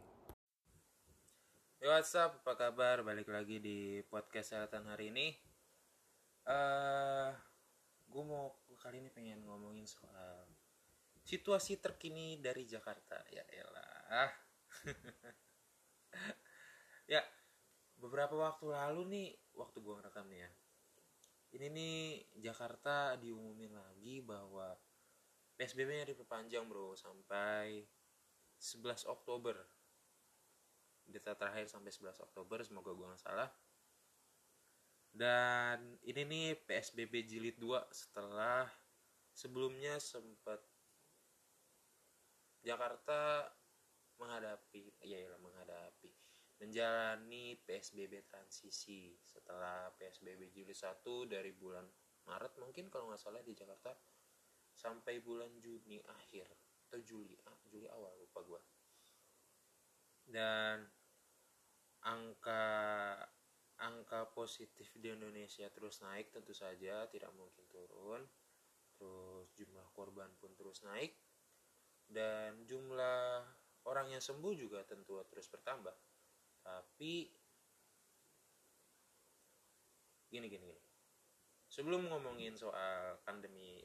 Yo 1.80 1.96
what's 1.96 2.12
up, 2.12 2.44
apa 2.44 2.60
kabar? 2.60 3.08
Balik 3.08 3.32
lagi 3.32 3.64
di 3.64 4.04
podcast 4.12 4.52
kesehatan 4.52 4.92
hari 4.92 5.16
ini. 5.16 5.32
Uh, 6.44 7.32
Gue 8.10 8.26
mau 8.26 8.58
kali 8.82 9.00
ini 9.00 9.08
pengen 9.14 9.46
ngomongin 9.46 9.86
soal 9.86 10.44
Situasi 11.24 11.78
terkini 11.78 12.42
dari 12.42 12.66
Jakarta. 12.66 13.22
Ya 13.32 13.46
elah. 13.48 14.28
Ya, 17.10 17.26
beberapa 17.98 18.38
waktu 18.38 18.70
lalu 18.70 19.02
nih 19.10 19.30
Waktu 19.58 19.82
gue 19.82 19.94
ngerekam 19.98 20.30
nih 20.30 20.46
ya. 20.46 20.52
Ini 21.58 21.68
nih 21.74 21.98
Jakarta 22.44 23.18
diumumin 23.18 23.74
lagi 23.74 24.22
bahwa 24.22 24.78
PSBB-nya 25.60 26.08
diperpanjang 26.08 26.64
bro 26.72 26.96
sampai 26.96 27.84
11 28.56 29.04
Oktober. 29.12 29.60
Data 31.04 31.36
terakhir 31.36 31.68
sampai 31.68 31.92
11 31.92 32.16
Oktober 32.24 32.64
semoga 32.64 32.96
gue 32.96 33.12
gak 33.12 33.20
salah. 33.20 33.52
Dan 35.12 36.00
ini 36.08 36.24
nih 36.24 36.48
PSBB 36.64 37.28
jilid 37.28 37.60
2 37.60 37.76
setelah 37.92 38.72
sebelumnya 39.36 40.00
sempat 40.00 40.64
Jakarta 42.64 43.52
menghadapi 44.16 45.00
ya 45.04 45.16
ya 45.16 45.36
menghadapi 45.40 46.12
menjalani 46.60 47.56
PSBB 47.64 48.28
transisi 48.28 49.16
setelah 49.24 49.96
PSBB 49.96 50.52
jilid 50.52 50.76
1 50.76 51.04
dari 51.32 51.56
bulan 51.56 51.88
Maret 52.28 52.60
mungkin 52.60 52.92
kalau 52.92 53.08
nggak 53.08 53.24
salah 53.24 53.40
di 53.40 53.56
Jakarta 53.56 53.96
sampai 54.80 55.20
bulan 55.20 55.52
Juni 55.60 56.00
akhir 56.08 56.48
atau 56.88 57.04
Juli 57.04 57.36
ah, 57.44 57.60
Juli 57.68 57.92
awal 57.92 58.16
lupa 58.16 58.40
gue 58.48 58.62
dan 60.32 60.88
angka 62.06 62.64
angka 63.80 64.28
positif 64.36 64.92
di 65.00 65.08
Indonesia 65.08 65.72
terus 65.72 66.04
naik 66.04 66.36
tentu 66.36 66.52
saja 66.52 67.08
tidak 67.08 67.32
mungkin 67.34 67.64
turun. 67.72 68.28
Terus 69.00 69.48
jumlah 69.56 69.88
korban 69.96 70.28
pun 70.38 70.52
terus 70.60 70.84
naik. 70.84 71.16
Dan 72.04 72.68
jumlah 72.68 73.48
orang 73.88 74.12
yang 74.12 74.20
sembuh 74.20 74.54
juga 74.54 74.84
tentu 74.84 75.16
terus 75.32 75.48
bertambah. 75.48 75.96
Tapi 76.60 77.32
gini 80.30 80.46
gini 80.52 80.66
gini. 80.68 80.86
Sebelum 81.70 82.12
ngomongin 82.12 82.60
soal 82.60 83.22
pandemi 83.24 83.80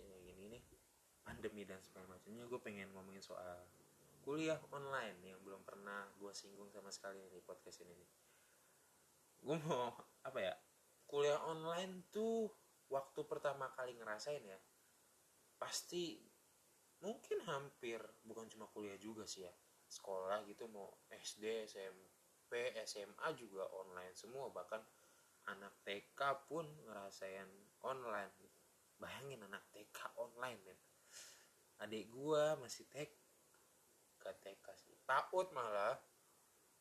pandemi 1.25 1.65
dan 1.65 1.81
segala 1.81 2.15
macamnya 2.15 2.45
gue 2.45 2.61
pengen 2.61 2.93
ngomongin 2.93 3.25
soal 3.25 3.65
kuliah 4.25 4.61
online 4.73 5.21
yang 5.21 5.41
belum 5.45 5.65
pernah 5.65 6.09
gue 6.17 6.33
singgung 6.33 6.73
sama 6.73 6.89
sekali 6.89 7.21
di 7.29 7.41
podcast 7.45 7.85
ini 7.85 7.93
nih. 7.93 8.11
Gue 9.45 9.57
mau 9.69 9.93
apa 10.25 10.39
ya 10.41 10.55
kuliah 11.05 11.41
online 11.45 12.09
tuh 12.09 12.49
waktu 12.89 13.21
pertama 13.29 13.69
kali 13.73 13.97
ngerasain 13.97 14.45
ya 14.45 14.57
pasti 15.61 16.21
mungkin 17.05 17.45
hampir 17.45 18.01
bukan 18.25 18.49
cuma 18.49 18.69
kuliah 18.73 18.97
juga 18.97 19.29
sih 19.29 19.45
ya 19.45 19.53
sekolah 19.89 20.49
gitu 20.49 20.65
mau 20.73 20.89
SD 21.13 21.69
SMP 21.69 22.73
SMA 22.89 23.29
juga 23.37 23.69
online 23.77 24.17
semua 24.17 24.49
bahkan 24.49 24.81
anak 25.45 25.85
TK 25.85 26.49
pun 26.49 26.65
ngerasain 26.89 27.49
online. 27.85 28.33
Bayangin 28.97 29.45
anak 29.45 29.69
TK 29.75 30.17
online 30.17 30.61
men 30.65 30.79
adik 31.85 32.09
gua 32.09 32.57
masih 32.57 32.89
tek 32.89 33.13
ke 34.17 34.31
TK 34.41 34.67
sih. 34.81 34.97
PAUD 35.05 35.53
malah. 35.53 36.01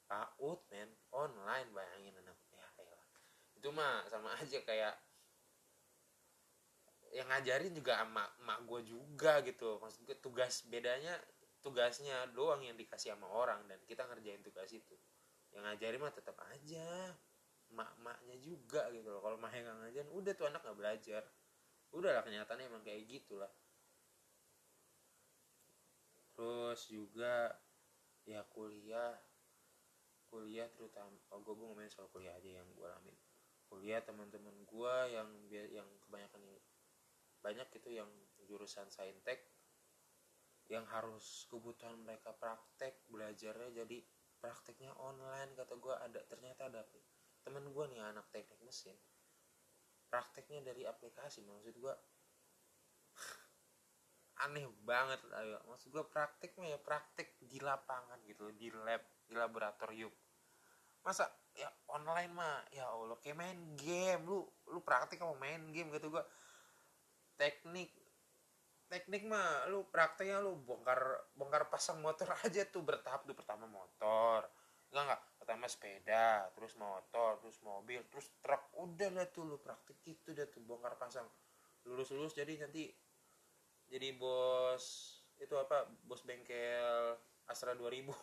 PAUD 0.08 0.60
men. 0.72 0.89
Online 1.12 1.68
bayangin 1.76 2.16
anak 2.24 2.39
ya 2.56 2.63
elah 2.80 3.04
itu 3.63 3.72
mah 3.72 4.04
sama 4.12 4.28
aja 4.36 4.60
kayak 4.60 4.92
yang 7.16 7.30
ngajarin 7.30 7.72
juga 7.72 8.02
emak 8.04 8.30
emak 8.42 8.60
gue 8.68 8.82
juga 8.92 9.39
gitu. 9.46 9.78
Maksud 9.80 10.04
gue 10.04 10.18
tugas 10.18 10.66
bedanya 10.68 11.13
tugasnya 11.63 12.28
doang 12.36 12.60
yang 12.60 12.76
dikasih 12.76 13.16
sama 13.16 13.30
orang 13.32 13.63
dan 13.70 13.80
kita 13.88 14.04
ngerjain 14.04 14.44
tugas 14.44 14.68
itu. 14.74 14.98
Yang 15.54 15.63
ngajarin 15.70 16.00
mah 16.02 16.12
tetap 16.12 16.38
aja. 16.52 17.16
Mak-maknya 17.74 18.36
juga 18.42 18.89
gitu 18.92 19.08
loh. 19.13 19.22
Kalau 19.24 19.38
mah 19.39 19.54
yang 19.54 19.70
ngajarin 19.80 20.12
udah 20.12 20.34
tuh 20.36 20.46
anak 20.50 20.60
nggak 20.66 20.78
belajar. 20.78 21.24
Udah 21.94 22.12
lah 22.20 22.24
kenyataannya 22.26 22.68
emang 22.68 22.84
kayak 22.84 23.06
gitulah 23.06 23.50
terus 26.34 26.89
juga 26.89 27.54
ya 28.26 28.41
kuliah 28.50 29.13
kuliah 30.34 30.65
terutama 30.74 31.13
oh 31.30 31.39
gue 31.46 31.54
gue 31.54 31.65
ngomongin 31.69 31.93
soal 31.93 32.10
kuliah 32.10 32.34
aja 32.34 32.50
yang 32.62 32.67
gue 32.74 32.88
alamin. 32.89 33.17
Kuliah 33.69 34.02
teman-teman 34.02 34.54
gue 34.65 34.96
yang 35.13 35.30
yang 35.50 35.89
kebanyakan 36.06 36.41
banyak 37.46 37.69
itu 37.78 37.89
yang 37.93 38.10
jurusan 38.50 38.89
saintek 38.89 39.46
yang 40.72 40.88
harus 40.88 41.43
kebutuhan 41.52 42.00
mereka 42.02 42.32
praktek 42.39 43.04
belajarnya 43.12 43.84
jadi 43.84 43.98
prakteknya 44.39 44.96
online 44.96 45.52
kata 45.60 45.76
gue 45.76 45.96
ada 45.96 46.19
ternyata 46.28 46.72
ada 46.72 46.82
temen 47.43 47.67
gue 47.67 47.86
nih 47.91 48.00
anak 48.00 48.26
teknik 48.32 48.60
mesin 48.63 48.96
prakteknya 50.08 50.63
dari 50.63 50.88
aplikasi 50.88 51.43
maksud 51.43 51.76
gue 51.76 51.93
aneh 54.41 54.65
banget 54.82 55.22
ayo 55.38 55.62
maksud 55.69 55.93
gue 55.93 56.06
praktek 56.10 56.58
mah 56.58 56.67
ya 56.74 56.80
praktek 56.82 57.38
di 57.46 57.62
lapangan 57.62 58.17
gitu 58.26 58.50
di 58.58 58.74
lab 58.74 59.04
di 59.30 59.38
laboratorium. 59.38 60.10
Masa 61.06 61.30
ya 61.54 61.69
online 61.93 62.34
mah 62.34 62.65
ya 62.74 62.89
allah 62.89 63.19
kayak 63.22 63.38
main 63.38 63.60
game. 63.78 64.26
Lu 64.26 64.41
lu 64.74 64.80
praktek 64.82 65.22
mau 65.22 65.38
main 65.38 65.62
game 65.69 65.93
gitu 65.93 66.10
gue 66.10 66.24
teknik 67.38 67.93
teknik 68.89 69.26
mah 69.26 69.69
lu 69.74 69.89
prakteknya 69.89 70.38
lu 70.38 70.54
bongkar 70.54 71.02
bongkar 71.34 71.65
pasang 71.69 71.98
motor 72.02 72.30
aja 72.46 72.65
tuh 72.69 72.82
bertahap 72.82 73.26
tuh 73.30 73.38
pertama 73.38 73.69
motor. 73.69 74.50
Enggak 74.89 75.04
enggak. 75.10 75.22
Pertama 75.43 75.65
sepeda 75.67 76.48
terus 76.56 76.74
motor 76.78 77.38
terus 77.41 77.58
mobil 77.62 78.02
terus 78.10 78.34
truk. 78.41 78.74
Udah 78.82 79.10
lah 79.13 79.30
tuh 79.30 79.46
lu 79.46 79.58
praktek 79.62 79.98
gitu 80.02 80.34
deh 80.34 80.50
tuh 80.50 80.62
bongkar 80.65 80.98
pasang. 80.98 81.26
Lurus 81.86 82.10
lurus 82.15 82.34
jadi 82.34 82.58
nanti 82.63 82.88
jadi 83.91 84.15
bos 84.15 85.17
itu 85.41 85.56
apa? 85.58 85.89
Bos 86.08 86.24
bengkel 86.24 87.17
Astra 87.50 87.76
2000 87.76 88.08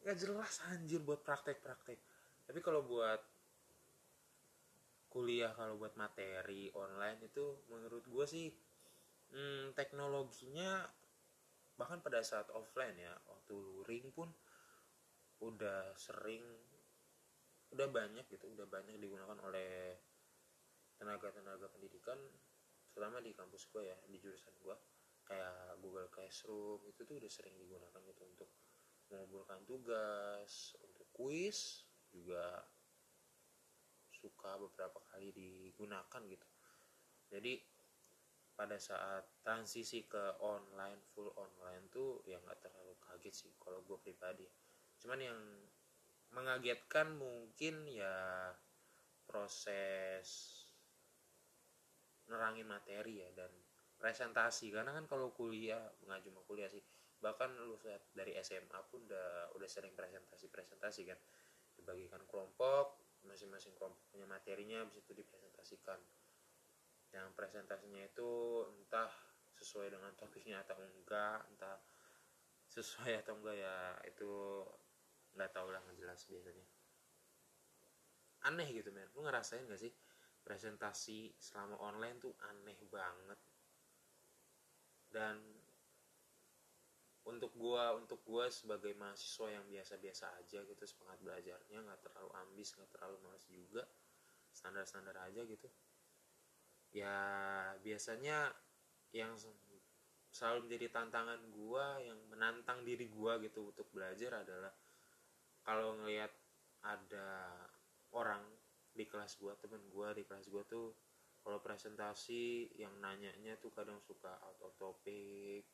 nggak 0.00 0.16
jelas 0.16 0.64
anjir 0.72 1.04
buat 1.04 1.20
praktek-praktek 1.20 2.00
tapi 2.48 2.58
kalau 2.64 2.82
buat 2.82 3.20
kuliah 5.12 5.52
kalau 5.52 5.76
buat 5.76 5.94
materi 5.94 6.72
online 6.72 7.30
itu 7.30 7.66
menurut 7.68 8.06
gue 8.08 8.26
sih 8.26 8.48
hmm, 9.34 9.76
teknologinya 9.76 10.88
bahkan 11.76 12.00
pada 12.00 12.24
saat 12.24 12.48
offline 12.50 12.96
ya 12.96 13.12
waktu 13.28 13.54
luring 13.54 14.08
pun 14.10 14.28
udah 15.44 15.92
sering 15.94 16.42
udah 17.70 17.86
banyak 17.86 18.24
gitu 18.28 18.50
udah 18.50 18.66
banyak 18.66 18.98
digunakan 18.98 19.38
oleh 19.46 19.94
tenaga-tenaga 21.00 21.72
pendidikan 21.72 22.20
terutama 22.92 23.24
di 23.24 23.32
kampus 23.32 23.72
gue 23.72 23.88
ya 23.88 23.96
di 24.04 24.20
jurusan 24.20 24.52
gue 24.60 24.76
kayak 25.24 25.80
Google 25.80 26.10
Classroom 26.12 26.84
itu 26.90 27.06
tuh 27.06 27.16
udah 27.16 27.30
sering 27.30 27.56
digunakan 27.56 28.00
gitu 28.04 28.22
untuk 28.28 28.50
mengumpulkan 29.08 29.64
tugas 29.64 30.76
untuk 30.84 31.06
kuis 31.16 31.88
juga 32.12 32.66
suka 34.20 34.60
beberapa 34.60 35.00
kali 35.08 35.32
digunakan 35.32 36.20
gitu. 36.28 36.48
Jadi 37.30 37.56
pada 38.52 38.76
saat 38.76 39.24
transisi 39.40 40.04
ke 40.04 40.36
online 40.44 41.00
full 41.16 41.32
online 41.32 41.88
tuh 41.88 42.20
ya 42.28 42.36
nggak 42.36 42.60
terlalu 42.60 42.92
kaget 43.00 43.32
sih 43.32 43.52
kalau 43.56 43.80
gue 43.80 43.96
pribadi. 44.04 44.44
Cuman 45.00 45.20
yang 45.24 45.40
mengagetkan 46.36 47.16
mungkin 47.16 47.88
ya 47.88 48.52
proses 49.24 50.59
nerangin 52.30 52.70
materi 52.70 53.26
ya 53.26 53.28
dan 53.34 53.50
presentasi. 53.98 54.70
Karena 54.70 54.94
kan 54.94 55.04
kalau 55.10 55.34
kuliah 55.34 55.82
nggak 56.06 56.22
cuma 56.24 56.40
kuliah 56.46 56.70
sih 56.70 56.80
bahkan 57.20 57.52
lu 57.52 57.76
lihat 57.84 58.00
dari 58.16 58.32
SMA 58.40 58.80
pun 58.88 59.04
udah 59.04 59.52
udah 59.52 59.68
sering 59.68 59.92
presentasi 59.92 60.48
presentasi 60.48 61.04
kan. 61.04 61.18
Dibagikan 61.76 62.22
kelompok 62.24 63.10
masing-masing 63.20 63.76
kelompok 63.76 64.00
punya 64.08 64.24
materinya 64.24 64.80
bisa 64.88 65.04
itu 65.04 65.12
dipresentasikan. 65.12 66.00
Yang 67.12 67.28
presentasinya 67.36 68.00
itu 68.06 68.30
entah 68.64 69.12
sesuai 69.60 69.92
dengan 69.92 70.16
topiknya 70.16 70.64
atau 70.64 70.80
enggak 70.80 71.44
entah 71.52 71.76
sesuai 72.70 73.20
atau 73.20 73.36
enggak 73.36 73.56
ya 73.60 73.76
itu 74.08 74.30
nggak 75.36 75.50
tahu 75.52 75.68
lah 75.68 75.82
ngejelas 75.90 76.24
biasanya. 76.24 76.66
Aneh 78.48 78.68
gitu 78.72 78.88
men. 78.88 79.04
Lu 79.12 79.20
ngerasain 79.20 79.68
gak 79.68 79.76
sih 79.76 79.92
presentasi 80.42 81.36
selama 81.36 81.76
online 81.80 82.18
tuh 82.18 82.34
aneh 82.48 82.78
banget. 82.88 83.40
Dan 85.10 85.36
untuk 87.28 87.52
gua 87.54 87.92
untuk 87.94 88.24
gua 88.24 88.48
sebagai 88.48 88.96
mahasiswa 88.96 89.52
yang 89.52 89.64
biasa-biasa 89.68 90.40
aja 90.40 90.64
gitu 90.64 90.84
semangat 90.88 91.20
belajarnya 91.20 91.78
nggak 91.84 92.00
terlalu 92.00 92.30
ambis 92.40 92.72
nggak 92.74 92.90
terlalu 92.96 93.16
malas 93.20 93.44
juga 93.46 93.84
standar-standar 94.50 95.14
aja 95.20 95.44
gitu. 95.44 95.68
Ya 96.90 97.16
biasanya 97.84 98.50
yang 99.14 99.36
selalu 100.30 100.70
menjadi 100.70 100.86
tantangan 100.94 101.40
gua 101.52 102.00
yang 102.00 102.18
menantang 102.30 102.82
diri 102.86 103.06
gua 103.10 103.36
gitu 103.42 103.70
untuk 103.70 103.86
belajar 103.92 104.42
adalah 104.42 104.72
kalau 105.60 105.94
ngelihat 106.00 106.32
ada 106.80 107.52
orang 108.16 108.40
di 108.90 109.04
kelas 109.06 109.38
gua 109.38 109.54
temen 109.58 109.82
gua 109.90 110.14
di 110.14 110.26
kelas 110.26 110.50
gua 110.50 110.62
tuh 110.66 110.94
kalau 111.40 111.58
presentasi 111.64 112.68
yang 112.76 112.92
nanyanya 113.00 113.56
tuh 113.56 113.72
kadang 113.72 113.98
suka 114.04 114.36
out 114.44 114.60
of 114.60 114.76
topic 114.76 115.64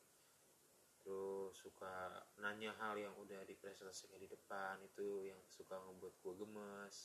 terus 1.03 1.55
suka 1.55 2.19
nanya 2.43 2.75
hal 2.83 2.99
yang 2.99 3.15
udah 3.15 3.39
dipresentasikan 3.47 4.19
di 4.19 4.27
depan 4.27 4.75
itu 4.83 5.23
yang 5.23 5.39
suka 5.47 5.79
ngebuat 5.79 6.19
gue 6.19 6.33
gemes 6.43 6.95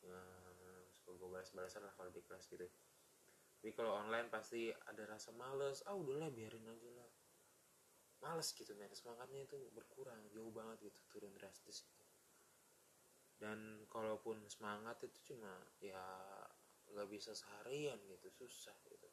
yang 0.00 0.88
suka 0.96 1.12
gue 1.14 1.28
balas-balasan 1.28 1.84
lah 1.84 1.92
kalau 1.94 2.10
di 2.10 2.24
kelas 2.24 2.48
gitu. 2.48 2.66
Tapi 3.62 3.70
kalau 3.78 3.94
online 3.94 4.26
pasti 4.32 4.72
ada 4.72 5.02
rasa 5.06 5.30
males 5.36 5.84
ah 5.86 5.94
udahlah 5.94 6.32
biarin 6.32 6.66
aja 6.66 6.90
lah. 6.96 7.10
Males 8.24 8.48
gitu 8.54 8.72
men 8.74 8.90
semangatnya 8.96 9.44
itu 9.46 9.58
berkurang 9.76 10.18
jauh 10.32 10.50
banget 10.50 10.90
gitu 10.90 11.00
turun 11.12 11.36
drastis. 11.36 11.86
gitu 11.86 12.01
dan 13.42 13.82
kalaupun 13.90 14.38
semangat 14.46 15.02
itu 15.02 15.34
cuma 15.34 15.50
ya 15.82 15.98
nggak 16.94 17.10
bisa 17.10 17.34
seharian 17.34 17.98
gitu 18.06 18.30
susah 18.30 18.78
gitu. 18.86 19.10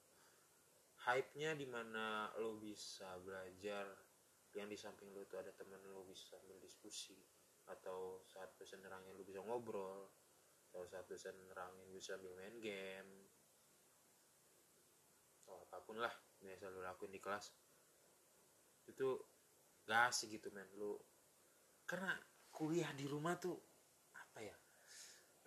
Hype-nya 1.10 1.58
di 1.58 1.66
mana 1.66 2.30
lo 2.38 2.62
bisa 2.62 3.18
belajar 3.26 3.90
yang 4.54 4.70
di 4.70 4.78
samping 4.78 5.10
lo 5.18 5.26
itu 5.26 5.34
ada 5.34 5.50
teman 5.58 5.82
lo 5.90 6.06
bisa 6.06 6.38
berdiskusi 6.46 7.18
atau 7.74 8.22
saat 8.30 8.54
dosen 8.54 8.86
nerangin 8.86 9.18
lo 9.18 9.26
bisa 9.26 9.42
ngobrol 9.42 10.14
atau 10.70 10.86
saat 10.86 11.10
dosen 11.10 11.34
nerangin 11.50 11.90
bisa 11.90 12.14
main 12.22 12.62
game. 12.62 13.34
Atau 15.42 15.66
apa 15.66 15.82
pun 15.82 15.98
lah 15.98 16.14
biasa 16.38 16.70
lo 16.70 16.86
lakuin 16.86 17.18
di 17.18 17.18
kelas. 17.18 17.50
Itu 18.86 19.26
gak 19.90 20.14
asik 20.14 20.38
gitu 20.38 20.54
men. 20.54 20.70
Lo 20.78 21.02
karena 21.90 22.14
kuliah 22.54 22.94
di 22.94 23.10
rumah 23.10 23.34
tuh 23.42 23.69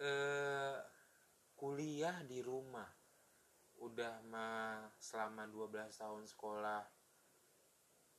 eh 0.02 0.78
kuliah 1.54 2.26
di 2.26 2.42
rumah. 2.42 2.90
Udah 3.82 4.22
mah 4.26 4.90
selama 4.98 5.46
12 5.46 5.90
tahun 5.94 6.26
sekolah 6.26 6.82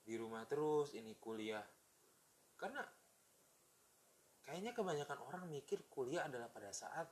di 0.04 0.16
rumah 0.16 0.48
terus 0.48 0.96
ini 0.96 1.16
kuliah. 1.20 1.64
Karena 2.56 2.84
kayaknya 4.44 4.72
kebanyakan 4.72 5.20
orang 5.28 5.44
mikir 5.52 5.88
kuliah 5.88 6.28
adalah 6.28 6.52
pada 6.52 6.72
saat 6.72 7.12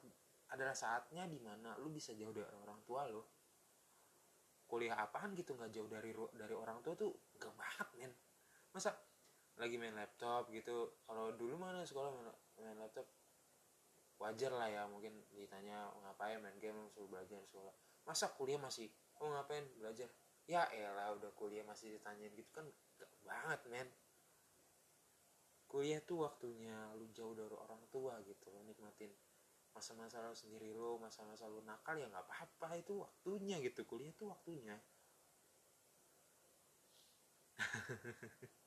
adalah 0.52 0.76
saatnya 0.76 1.24
di 1.32 1.40
mana 1.40 1.80
lu 1.80 1.92
bisa 1.92 2.12
jauh 2.12 2.36
dari 2.36 2.52
orang 2.56 2.80
tua 2.84 3.08
lo. 3.08 3.24
Kuliah 4.68 5.00
apaan 5.00 5.36
gitu 5.36 5.56
nggak 5.56 5.72
jauh 5.72 5.88
dari 5.92 6.12
dari 6.36 6.56
orang 6.56 6.80
tua 6.80 6.96
tuh 6.96 7.12
gak 7.36 7.56
banget 7.56 7.88
men. 8.00 8.12
Masa 8.72 8.96
lagi 9.60 9.76
main 9.76 9.96
laptop 9.96 10.48
gitu. 10.52 10.96
Kalau 11.04 11.36
dulu 11.36 11.60
mana 11.60 11.84
sekolah 11.84 12.12
main, 12.16 12.28
main 12.60 12.80
laptop 12.80 13.08
wajar 14.22 14.52
lah 14.54 14.70
ya 14.70 14.86
mungkin 14.86 15.14
ditanya 15.34 15.90
ngapain 16.06 16.38
main 16.38 16.58
game? 16.62 16.78
Suruh 16.94 17.10
belajar 17.10 17.42
sekolah. 17.50 17.74
Masa 18.06 18.30
kuliah 18.38 18.62
masih? 18.62 18.88
Oh 19.18 19.30
ngapain? 19.34 19.66
Belajar. 19.82 20.08
Ya 20.46 20.70
elah 20.70 21.18
udah 21.18 21.32
kuliah 21.34 21.66
masih 21.66 21.98
ditanyain 21.98 22.34
gitu 22.38 22.50
kan 22.54 22.66
gak 23.02 23.12
banget 23.26 23.62
men. 23.74 23.90
Kuliah 25.66 26.02
tuh 26.04 26.28
waktunya 26.28 26.76
lu 27.00 27.08
jauh 27.16 27.34
dari 27.34 27.56
orang 27.56 27.82
tua 27.90 28.20
gitu 28.28 28.52
lo 28.52 28.60
nikmatin 28.68 29.10
masa-masa 29.72 30.20
lo 30.20 30.36
sendiri 30.36 30.76
lo 30.76 31.00
masa-masa 31.00 31.48
lo 31.48 31.64
nakal 31.64 31.96
ya 31.96 32.12
nggak 32.12 32.28
apa-apa 32.28 32.76
itu 32.76 33.00
waktunya 33.00 33.56
gitu 33.64 33.88
kuliah 33.88 34.12
tuh 34.14 34.30
waktunya. 34.30 34.76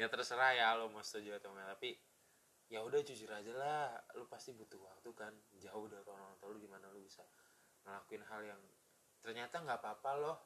Ya 0.00 0.08
terserah 0.08 0.56
ya 0.56 0.72
lo 0.80 0.88
mau 0.88 1.04
setuju 1.04 1.36
atau 1.36 1.52
enggak 1.52 1.76
tapi 1.76 2.00
ya 2.70 2.86
udah 2.86 3.02
jujur 3.02 3.26
aja 3.26 3.50
lah 3.58 3.90
lu 4.14 4.30
pasti 4.30 4.54
butuh 4.54 4.78
waktu 4.78 5.10
kan 5.18 5.34
jauh 5.58 5.90
dari 5.90 6.06
orang 6.06 6.38
tua 6.38 6.54
lu 6.54 6.62
gimana 6.62 6.86
lu 6.94 7.02
bisa 7.02 7.26
ngelakuin 7.82 8.22
hal 8.30 8.40
yang 8.46 8.62
ternyata 9.20 9.58
nggak 9.58 9.82
apa-apa 9.82 10.12
loh. 10.22 10.36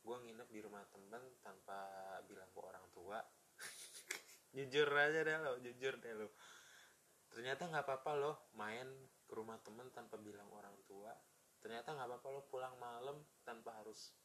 Gue 0.00 0.16
nginep 0.16 0.48
di 0.48 0.60
rumah 0.64 0.80
temen 0.88 1.20
tanpa 1.44 1.88
bilang 2.24 2.48
ke 2.52 2.60
orang 2.60 2.86
tua. 2.92 3.20
Jujur 4.56 4.88
aja 4.96 5.20
deh 5.24 5.36
lo 5.40 5.52
jujur 5.60 5.94
deh 6.00 6.14
lo. 6.16 6.28
Ternyata 7.30 7.68
nggak 7.68 7.84
apa-apa 7.86 8.12
loh 8.18 8.36
main 8.56 8.88
ke 9.24 9.32
rumah 9.36 9.60
temen 9.60 9.88
tanpa 9.92 10.16
bilang 10.20 10.48
orang 10.52 10.74
tua. 10.84 11.12
Ternyata 11.60 11.96
nggak 11.96 12.08
apa-apa 12.08 12.28
loh 12.32 12.44
pulang 12.48 12.74
malam 12.80 13.20
tanpa 13.44 13.76
harus 13.80 14.16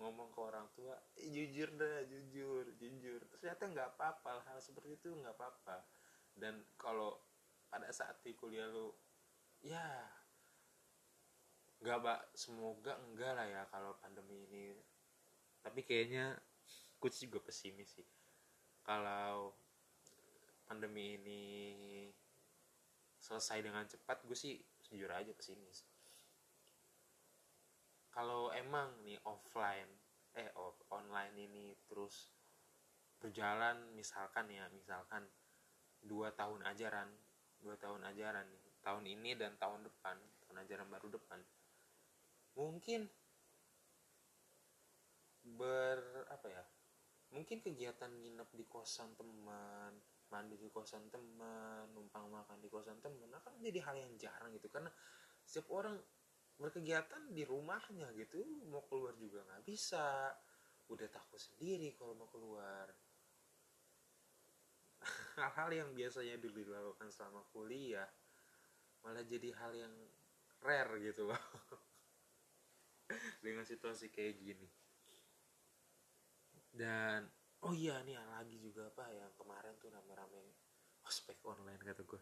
ngomong 0.00 0.32
ke 0.32 0.40
orang 0.40 0.66
tua. 0.72 0.96
Eh, 1.20 1.28
jujur 1.28 1.72
deh 1.76 2.08
jujur 2.08 2.64
jujur. 2.80 3.20
Ternyata 3.36 3.64
nggak 3.68 3.88
apa-apa 3.96 4.44
hal 4.48 4.58
seperti 4.58 4.96
itu 4.96 5.12
nggak 5.12 5.36
apa-apa 5.36 5.99
dan 6.40 6.64
kalau 6.80 7.20
pada 7.68 7.92
saat 7.92 8.18
di 8.24 8.32
kuliah 8.34 8.66
lu 8.66 8.90
ya 9.60 10.08
nggak 11.80 11.98
bak 12.04 12.20
semoga 12.36 12.96
enggak 13.00 13.32
lah 13.32 13.46
ya 13.48 13.62
kalau 13.72 13.96
pandemi 14.00 14.44
ini. 14.48 14.76
Tapi 15.60 15.80
kayaknya 15.84 16.36
gue 17.00 17.10
juga 17.12 17.40
pesimis 17.40 18.00
sih. 18.00 18.08
Kalau 18.84 19.52
pandemi 20.68 21.16
ini 21.16 21.42
selesai 23.20 23.64
dengan 23.64 23.84
cepat 23.88 24.24
gue 24.24 24.36
sih 24.36 24.56
jujur 24.88 25.08
aja 25.08 25.32
pesimis. 25.32 25.84
Kalau 28.12 28.52
emang 28.52 29.00
nih 29.04 29.20
offline 29.24 29.88
eh 30.36 30.52
online 30.94 31.34
ini 31.36 31.74
terus 31.88 32.30
berjalan 33.18 33.92
misalkan 33.96 34.48
ya 34.48 34.64
misalkan 34.72 35.26
dua 36.00 36.32
tahun 36.32 36.64
ajaran 36.64 37.08
dua 37.60 37.76
tahun 37.76 38.00
ajaran 38.08 38.48
tahun 38.80 39.04
ini 39.04 39.36
dan 39.36 39.56
tahun 39.60 39.84
depan 39.84 40.16
tahun 40.46 40.56
ajaran 40.66 40.88
baru 40.88 41.08
depan. 41.12 41.40
Mungkin 42.56 43.06
ber 45.40 46.28
apa 46.28 46.46
ya 46.52 46.64
mungkin 47.32 47.62
kegiatan 47.64 48.10
nginep 48.10 48.50
di 48.52 48.64
kosan 48.68 49.16
teman 49.16 49.96
mandi 50.30 50.54
di 50.58 50.68
kosan 50.70 51.10
teman 51.10 51.90
numpang 51.90 52.30
makan 52.30 52.58
di 52.62 52.68
kosan 52.70 52.98
teman 53.02 53.30
akan 53.34 53.58
menjadi 53.58 53.80
hal 53.86 53.96
yang 53.98 54.12
jarang 54.18 54.50
gitu. 54.54 54.66
Karena 54.70 54.90
setiap 55.44 55.70
orang 55.74 55.98
berkegiatan 56.60 57.32
di 57.32 57.42
rumahnya 57.48 58.12
gitu 58.14 58.44
mau 58.68 58.84
keluar 58.86 59.14
juga 59.16 59.46
nggak 59.46 59.64
bisa. 59.64 60.34
Udah 60.90 61.06
takut 61.06 61.38
sendiri 61.38 61.94
kalau 61.94 62.18
mau 62.18 62.26
keluar 62.26 62.90
hal-hal 65.40 65.70
yang 65.72 65.90
biasanya 65.96 66.36
dulu 66.36 66.60
dilakukan 66.60 67.08
selama 67.08 67.40
kuliah 67.50 68.06
malah 69.00 69.24
jadi 69.24 69.48
hal 69.56 69.72
yang 69.72 69.94
rare 70.60 71.00
gitu 71.00 71.24
loh. 71.24 71.40
Dengan 73.44 73.64
situasi 73.64 74.12
kayak 74.12 74.36
gini. 74.36 74.68
Dan 76.70 77.24
oh 77.64 77.72
iya 77.72 78.04
nih 78.04 78.16
lagi 78.16 78.56
juga 78.60 78.88
apa 78.88 79.08
yang 79.12 79.32
kemarin 79.36 79.76
tuh 79.80 79.92
rame-rame 79.92 80.56
ospek 81.04 81.36
online 81.44 81.80
kata 81.84 82.02
gue 82.08 82.20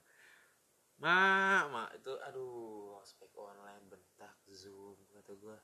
ma 0.98 1.62
ma 1.70 1.86
itu 1.94 2.10
aduh 2.26 2.98
ospek 2.98 3.30
online 3.38 3.86
bentak 3.86 4.34
zoom 4.50 4.98
kata 5.14 5.32
gue 5.38 5.58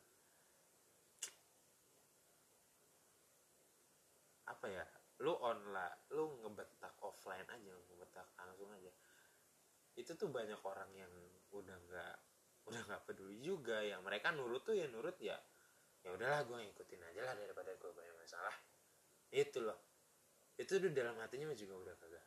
apa 4.47 4.67
ya 4.71 4.87
lu 5.23 5.31
online 5.39 6.11
lu 6.11 6.43
ngebentak 6.43 6.99
offline 6.99 7.47
aja 7.47 7.71
ngebentak 7.71 8.27
langsung 8.35 8.71
aja. 8.75 8.91
Itu 9.95 10.19
tuh 10.19 10.27
banyak 10.33 10.59
orang 10.67 10.91
yang 10.99 11.13
udah 11.55 11.79
nggak 11.87 12.17
udah 12.67 12.81
nggak 12.91 13.03
peduli 13.07 13.39
juga. 13.39 13.79
Yang 13.85 14.03
mereka 14.03 14.35
nurut 14.35 14.67
tuh 14.67 14.75
ya 14.75 14.91
nurut 14.91 15.15
ya 15.23 15.39
ya 16.05 16.13
udahlah 16.13 16.45
gue 16.45 16.57
ngikutin 16.69 17.01
aja 17.01 17.21
lah 17.25 17.35
daripada 17.39 17.71
gue 17.79 17.91
banyak 17.95 18.17
masalah. 18.19 18.57
Itu 19.31 19.63
loh. 19.63 19.79
Itu 20.59 20.83
udah 20.83 20.91
dalam 20.91 21.17
hatinya 21.23 21.55
juga 21.55 21.75
udah 21.79 21.95
kagak 21.99 22.27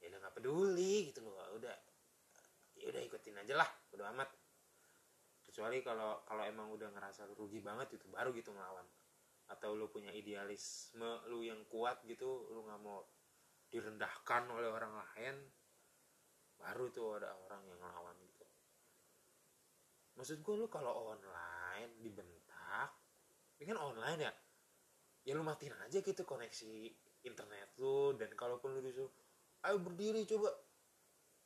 ya 0.00 0.08
udah 0.08 0.18
nggak 0.24 0.34
peduli 0.40 1.12
gitu 1.12 1.20
loh. 1.20 1.36
Udah 1.60 1.76
ya 2.80 2.88
udah 2.88 3.02
ikutin 3.04 3.36
aja 3.44 3.60
lah 3.60 3.68
udah 3.92 4.08
amat. 4.16 4.30
Kecuali 5.44 5.84
kalau 5.84 6.24
kalau 6.24 6.46
emang 6.48 6.72
udah 6.72 6.88
ngerasa 6.94 7.28
rugi 7.36 7.60
banget 7.60 7.92
itu 7.98 8.06
baru 8.08 8.32
gitu 8.32 8.54
ngelawan 8.54 8.86
atau 9.50 9.74
lu 9.74 9.90
punya 9.90 10.14
idealisme 10.14 11.26
lu 11.26 11.42
yang 11.42 11.66
kuat 11.66 12.00
gitu 12.06 12.46
lu 12.54 12.62
nggak 12.64 12.80
mau 12.80 13.02
direndahkan 13.70 14.46
oleh 14.50 14.70
orang 14.70 14.94
lain 14.94 15.36
baru 16.60 16.92
tuh 16.92 17.16
ada 17.16 17.32
orang 17.48 17.62
yang 17.66 17.78
ngelawan 17.80 18.16
gitu. 18.20 18.46
Maksud 20.18 20.38
gue 20.44 20.54
lu 20.60 20.66
kalau 20.68 21.14
online 21.16 21.98
dibentak 22.04 22.92
ini 23.60 23.68
kan 23.68 23.78
online 23.80 24.20
ya 24.24 24.32
ya 25.28 25.32
lu 25.36 25.44
matiin 25.44 25.76
aja 25.84 26.00
gitu 26.00 26.24
koneksi 26.24 26.88
internet 27.28 27.76
lu 27.76 28.16
dan 28.16 28.32
kalaupun 28.32 28.72
lu 28.76 28.80
disuruh 28.80 29.12
ayo 29.68 29.76
berdiri 29.76 30.24
coba 30.24 30.48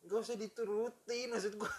gak 0.06 0.22
usah 0.22 0.38
diturutin 0.38 1.34
maksud 1.34 1.58
gua 1.58 1.66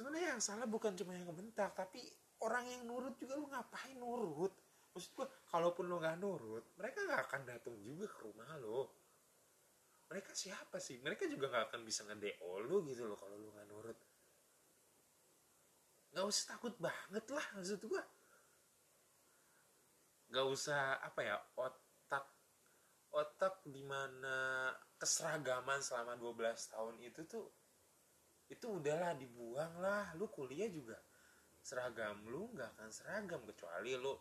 sebenarnya 0.00 0.32
yang 0.32 0.40
salah 0.40 0.64
bukan 0.64 0.96
cuma 0.96 1.12
yang 1.12 1.28
ngebentak 1.28 1.76
tapi 1.76 2.00
orang 2.40 2.64
yang 2.72 2.88
nurut 2.88 3.20
juga 3.20 3.36
lu 3.36 3.52
ngapain 3.52 4.00
nurut? 4.00 4.56
Maksud 4.96 5.12
gua 5.12 5.28
kalaupun 5.52 5.92
lu 5.92 6.00
nggak 6.00 6.16
nurut 6.16 6.64
mereka 6.80 7.04
nggak 7.04 7.20
akan 7.28 7.40
datang 7.44 7.76
juga 7.84 8.08
ke 8.08 8.18
rumah 8.24 8.48
lo 8.56 8.96
mereka 10.08 10.32
siapa 10.32 10.80
sih? 10.80 10.98
Mereka 11.04 11.28
juga 11.28 11.52
nggak 11.52 11.64
akan 11.68 11.80
bisa 11.84 12.08
ngedeo 12.08 12.64
lu 12.64 12.80
gitu 12.88 13.04
loh 13.04 13.20
kalau 13.20 13.36
lu 13.36 13.52
nggak 13.52 13.68
nurut. 13.68 13.98
Nggak 16.16 16.26
usah 16.32 16.44
takut 16.56 16.74
banget 16.80 17.24
lah 17.28 17.46
maksud 17.60 17.84
gue 17.84 18.02
nggak 20.30 20.46
usah 20.46 20.96
apa 21.02 21.20
ya 21.26 21.36
otak 21.58 22.24
otak 23.10 23.54
di 23.66 23.82
mana 23.82 24.70
keseragaman 24.94 25.82
selama 25.82 26.14
12 26.14 26.70
tahun 26.70 26.94
itu 27.02 27.20
tuh 27.26 27.50
itu 28.50 28.66
udahlah 28.66 29.14
dibuang 29.14 29.78
lah. 29.78 30.10
Lu 30.18 30.26
kuliah 30.26 30.66
juga 30.66 30.98
seragam 31.62 32.26
lu 32.26 32.50
nggak 32.52 32.76
akan 32.76 32.90
seragam. 32.90 33.40
Kecuali 33.46 33.94
lu 33.94 34.12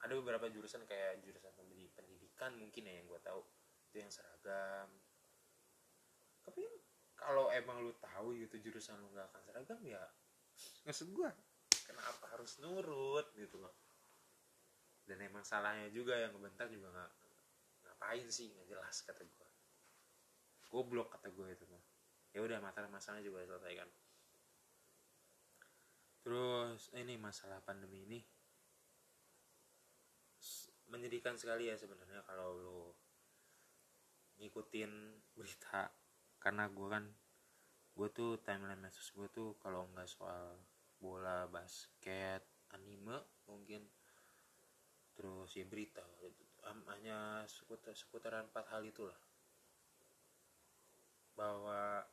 ada 0.00 0.12
beberapa 0.16 0.46
jurusan 0.48 0.86
kayak 0.86 1.20
jurusan 1.26 1.52
pendidikan 1.58 2.54
mungkin 2.56 2.86
ya 2.86 3.02
yang 3.02 3.06
gue 3.10 3.20
tahu. 3.20 3.42
Itu 3.90 3.96
yang 4.00 4.12
seragam. 4.14 4.88
Tapi 6.46 6.64
kalau 7.18 7.52
emang 7.52 7.84
lu 7.84 7.92
tahu 8.00 8.32
gitu 8.38 8.56
jurusan 8.62 8.96
lu 9.02 9.12
nggak 9.12 9.28
akan 9.28 9.42
seragam 9.44 9.80
ya 9.84 10.00
maksud 10.88 11.12
gue 11.12 11.30
kenapa 11.84 12.24
harus 12.32 12.56
nurut 12.64 13.28
gitu 13.36 13.60
loh? 13.60 13.76
Dan 15.04 15.20
emang 15.26 15.42
salahnya 15.42 15.90
juga 15.90 16.16
yang 16.16 16.32
ngebentar 16.32 16.70
juga 16.70 16.88
nggak 16.92 17.12
ngapain 17.84 18.26
sih? 18.32 18.48
Nggak 18.52 18.66
jelas 18.72 18.96
kata 19.04 19.22
gue 19.26 19.48
goblok 20.70 21.10
kata 21.18 21.28
gue 21.34 21.46
itu 21.50 21.66
mah 21.66 21.82
ya 22.30 22.40
udah 22.42 22.58
masalah 22.62 22.88
masalahnya 22.92 23.26
juga 23.26 23.46
selesaikan 23.46 23.88
terus 26.20 26.92
ini 26.94 27.16
masalah 27.16 27.58
pandemi 27.64 28.04
ini 28.06 28.20
menyedihkan 30.90 31.38
sekali 31.38 31.70
ya 31.70 31.78
sebenarnya 31.78 32.20
kalau 32.26 32.50
lo 32.58 32.82
ngikutin 34.42 34.92
berita. 35.36 35.92
Karena 36.40 36.66
gue 36.66 36.88
kan 36.90 37.04
gue 37.94 38.08
tuh 38.10 38.40
timeline 38.42 38.80
medsos 38.80 39.12
gue 39.12 39.28
tuh 39.28 39.54
kalau 39.60 39.86
nggak 39.92 40.08
soal 40.08 40.58
bola 40.98 41.46
basket 41.46 42.42
anime 42.74 43.22
mungkin. 43.46 43.86
Terus 45.14 45.54
ya 45.54 45.64
berita 45.68 46.02
hanya 46.90 47.44
seputar 47.46 47.94
seputaran 47.94 48.50
empat 48.50 48.66
hal 48.74 48.82
itulah. 48.84 49.16
Bahwa 51.38 52.04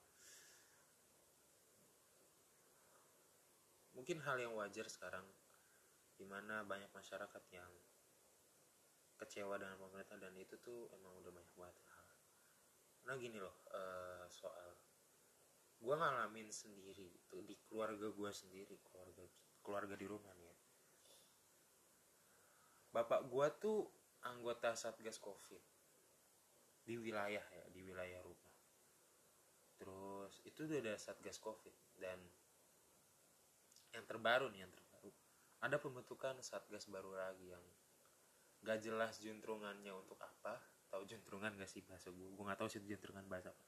mungkin 3.97 4.21
hal 4.21 4.37
yang 4.37 4.53
wajar 4.53 4.85
sekarang 4.85 5.25
di 6.13 6.25
mana 6.29 6.61
banyak 6.61 6.93
masyarakat 6.93 7.43
yang 7.49 7.73
kecewa 9.17 9.57
dengan 9.57 9.81
pemerintah 9.81 10.21
dan 10.21 10.37
itu 10.37 10.53
tuh 10.61 10.85
emang 10.93 11.17
udah 11.17 11.33
banyak 11.33 11.55
banget 11.57 11.77
hal 11.89 12.07
karena 13.01 13.13
gini 13.17 13.37
loh 13.41 13.57
uh, 13.73 14.29
soal 14.29 14.77
gue 15.81 15.95
ngalamin 15.97 16.53
sendiri 16.53 17.17
tuh 17.25 17.41
di 17.41 17.57
keluarga 17.65 18.13
gue 18.13 18.31
sendiri 18.33 18.77
keluarga 18.85 19.25
keluarga 19.65 19.95
di 19.97 20.05
rumah 20.05 20.33
nih 20.37 20.45
ya. 20.45 20.57
bapak 22.93 23.25
gue 23.25 23.47
tuh 23.57 23.89
anggota 24.25 24.77
satgas 24.77 25.17
covid 25.17 25.61
di 26.85 27.01
wilayah 27.01 27.43
ya 27.43 27.65
di 27.73 27.81
wilayah 27.81 28.21
rumah 28.21 28.53
terus 29.77 30.41
itu 30.45 30.65
udah 30.69 30.77
ada 30.81 30.95
satgas 30.97 31.41
covid 31.41 31.73
dan 31.97 32.21
yang 33.97 34.05
terbaru 34.05 34.53
nih 34.53 34.69
yang 34.69 34.73
terbaru. 34.73 35.11
Ada 35.65 35.81
pembentukan 35.81 36.37
satgas 36.45 36.85
baru 36.85 37.17
lagi 37.17 37.49
yang 37.49 37.65
gak 38.61 38.85
jelas 38.85 39.17
juntrungannya 39.17 39.89
untuk 39.91 40.21
apa. 40.21 40.61
Tahu 40.87 41.03
juntrungan 41.09 41.57
gak 41.57 41.67
sih 41.67 41.81
bahasa 41.83 42.13
gue 42.13 42.27
gue 42.29 42.43
nggak 42.45 42.59
tahu 42.61 42.69
sih 42.69 42.79
juntrungan 42.85 43.25
bahasa 43.25 43.51
apa. 43.51 43.65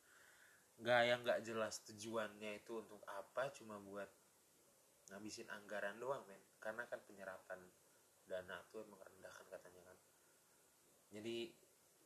Nggak 0.79 1.01
yang 1.03 1.19
nggak 1.27 1.39
jelas 1.43 1.83
tujuannya 1.83 2.63
itu 2.63 2.71
untuk 2.79 3.03
apa 3.09 3.51
cuma 3.51 3.75
buat 3.83 4.07
ngabisin 5.11 5.49
anggaran 5.49 5.97
doang 5.99 6.23
men. 6.29 6.39
Karena 6.61 6.85
kan 6.87 7.01
penyerapan 7.03 7.59
dana 8.23 8.61
tuh 8.69 8.85
emang 8.85 9.01
rendah 9.01 9.33
kan 9.33 9.45
katanya 9.49 9.81
kan. 9.89 9.97
Jadi 11.09 11.51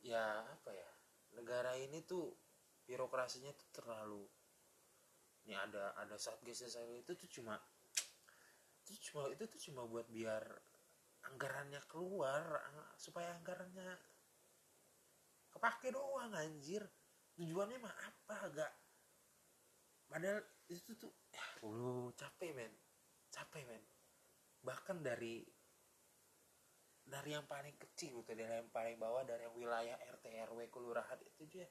ya 0.04 0.42
apa 0.48 0.72
ya 0.72 0.90
negara 1.36 1.76
ini 1.76 2.02
tuh 2.02 2.32
birokrasinya 2.84 3.52
tuh 3.56 3.68
terlalu 3.72 4.24
ini 5.44 5.54
ada 5.56 5.92
ada 6.00 6.16
satgas 6.16 6.64
itu 6.64 7.12
tuh 7.12 7.28
cuma 7.28 7.60
itu 8.84 9.10
cuma 9.10 9.32
itu 9.32 9.48
tuh 9.48 9.60
cuma 9.70 9.88
buat 9.88 10.04
biar 10.12 10.44
anggarannya 11.32 11.80
keluar 11.88 12.44
supaya 13.00 13.32
anggarannya 13.40 13.96
kepake 15.48 15.88
doang 15.88 16.36
anjir. 16.36 16.84
Tujuannya 17.34 17.80
mah 17.80 17.96
apa 17.96 18.34
agak 18.46 18.72
padahal 20.04 20.44
itu 20.68 20.92
tuh 21.00 21.10
ya 21.32 21.44
capek 22.12 22.52
men. 22.52 22.72
Capek 23.32 23.64
men. 23.64 23.82
Bahkan 24.60 25.00
dari 25.00 25.40
dari 27.04 27.36
yang 27.36 27.48
paling 27.48 27.76
kecil 27.80 28.20
gitu 28.24 28.32
dari 28.32 28.60
yang 28.64 28.70
paling 28.72 28.96
bawah 29.00 29.24
dari 29.24 29.44
yang 29.44 29.56
wilayah 29.56 29.96
RT 29.96 30.24
RW 30.52 30.72
kelurahan 30.72 31.20
itu 31.20 31.44
juga 31.48 31.68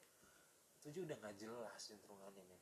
itu 0.82 0.88
juga 0.94 1.14
udah 1.14 1.18
nggak 1.22 1.38
jelas 1.38 1.80
sentrungannya 1.80 2.44
men. 2.44 2.62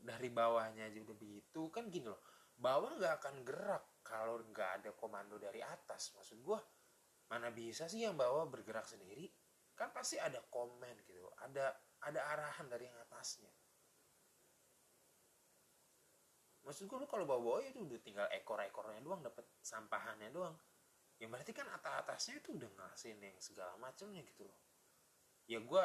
Dari 0.00 0.32
bawahnya 0.32 0.88
aja 0.88 0.98
udah 1.04 1.16
begitu. 1.20 1.68
Kan 1.68 1.92
gini 1.92 2.08
loh 2.08 2.39
bawah 2.60 2.92
nggak 3.00 3.14
akan 3.24 3.36
gerak 3.40 3.84
kalau 4.04 4.36
nggak 4.44 4.84
ada 4.84 4.90
komando 4.92 5.40
dari 5.40 5.64
atas. 5.64 6.12
Maksud 6.12 6.38
gua 6.44 6.60
mana 7.32 7.48
bisa 7.48 7.88
sih 7.88 8.04
yang 8.04 8.14
bawah 8.14 8.44
bergerak 8.46 8.84
sendiri? 8.84 9.32
Kan 9.72 9.96
pasti 9.96 10.20
ada 10.20 10.44
komen 10.52 11.08
gitu 11.08 11.24
ada 11.40 11.72
ada 12.04 12.20
arahan 12.36 12.68
dari 12.68 12.84
yang 12.84 12.96
atasnya. 13.08 13.48
Maksud 16.60 16.84
gue 16.86 16.98
lu 17.00 17.08
kalau 17.08 17.24
bawa 17.24 17.40
bawa 17.40 17.58
itu 17.64 17.80
udah 17.80 18.00
tinggal 18.04 18.28
ekor 18.30 18.60
ekornya 18.60 19.00
doang 19.00 19.24
dapat 19.24 19.48
sampahannya 19.64 20.28
doang. 20.28 20.52
Ya 21.16 21.28
berarti 21.28 21.52
kan 21.56 21.68
atas 21.72 22.04
atasnya 22.04 22.40
itu 22.40 22.56
udah 22.56 22.68
ngasihin 22.76 23.20
yang 23.20 23.40
segala 23.40 23.76
macamnya 23.80 24.20
gitu 24.24 24.44
loh. 24.44 24.58
Ya 25.48 25.58
gue 25.60 25.84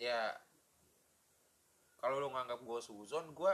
ya 0.00 0.32
kalau 2.00 2.16
lu 2.16 2.32
nganggap 2.32 2.64
gue 2.64 2.80
suzon 2.80 3.36
gue 3.36 3.52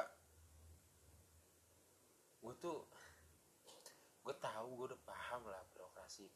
gue 2.46 2.54
tuh 2.62 2.78
gue 4.22 4.36
tahu 4.38 4.66
gue 4.78 4.86
udah 4.94 5.02
paham 5.02 5.42
lah 5.50 5.62
birokrasi 5.74 6.30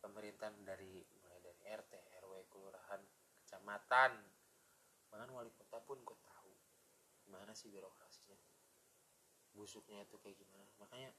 pemerintahan 0.00 0.56
dari 0.64 1.04
mulai 1.20 1.38
dari 1.44 1.60
RT 1.68 1.92
RW 2.24 2.32
kelurahan 2.48 3.00
kecamatan. 3.44 4.16
Bahkan 5.12 5.28
wali 5.36 5.52
kota 5.52 5.84
pun 5.84 6.00
gue 6.00 6.18
tahu 6.24 6.52
gimana 7.28 7.52
sih 7.52 7.68
birokrasinya. 7.68 8.40
Busuknya 9.52 10.08
itu 10.08 10.16
kayak 10.16 10.40
gimana. 10.40 10.72
Makanya 10.80 11.12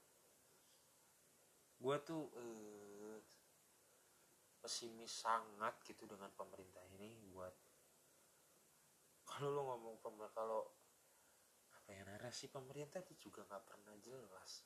gue 1.78 1.96
tuh 2.02 2.22
eh, 2.34 3.18
pesimis 4.58 5.14
sangat 5.14 5.78
gitu 5.86 6.10
dengan 6.10 6.34
pemerintah 6.34 6.82
ini 6.98 7.20
buat 7.30 7.52
kalau 9.24 9.50
lo 9.50 9.62
ngomong 9.74 9.96
pemerintah 10.00 10.32
kalau 10.36 10.62
apa 11.84 11.92
ya 11.92 12.48
pemerintah 12.48 13.04
itu 13.04 13.28
juga 13.28 13.44
nggak 13.44 13.64
pernah 13.68 13.92
jelas. 14.00 14.64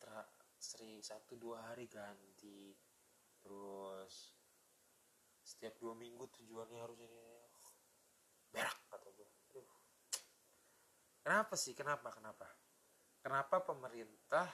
Tra, 0.00 0.24
seri 0.56 1.04
satu 1.04 1.36
dua 1.36 1.68
hari 1.68 1.84
ganti. 1.84 2.72
Terus 3.44 4.32
setiap 5.44 5.76
dua 5.76 5.92
minggu 5.92 6.24
tujuannya 6.32 6.80
harus 6.80 6.96
ini 7.04 7.28
berak 8.48 8.76
kata 8.88 9.08
gue 9.12 9.28
Aduh. 9.52 9.68
kenapa 11.20 11.54
sih? 11.60 11.76
Kenapa? 11.76 12.08
Kenapa? 12.08 12.48
Kenapa 13.20 13.60
pemerintah 13.60 14.48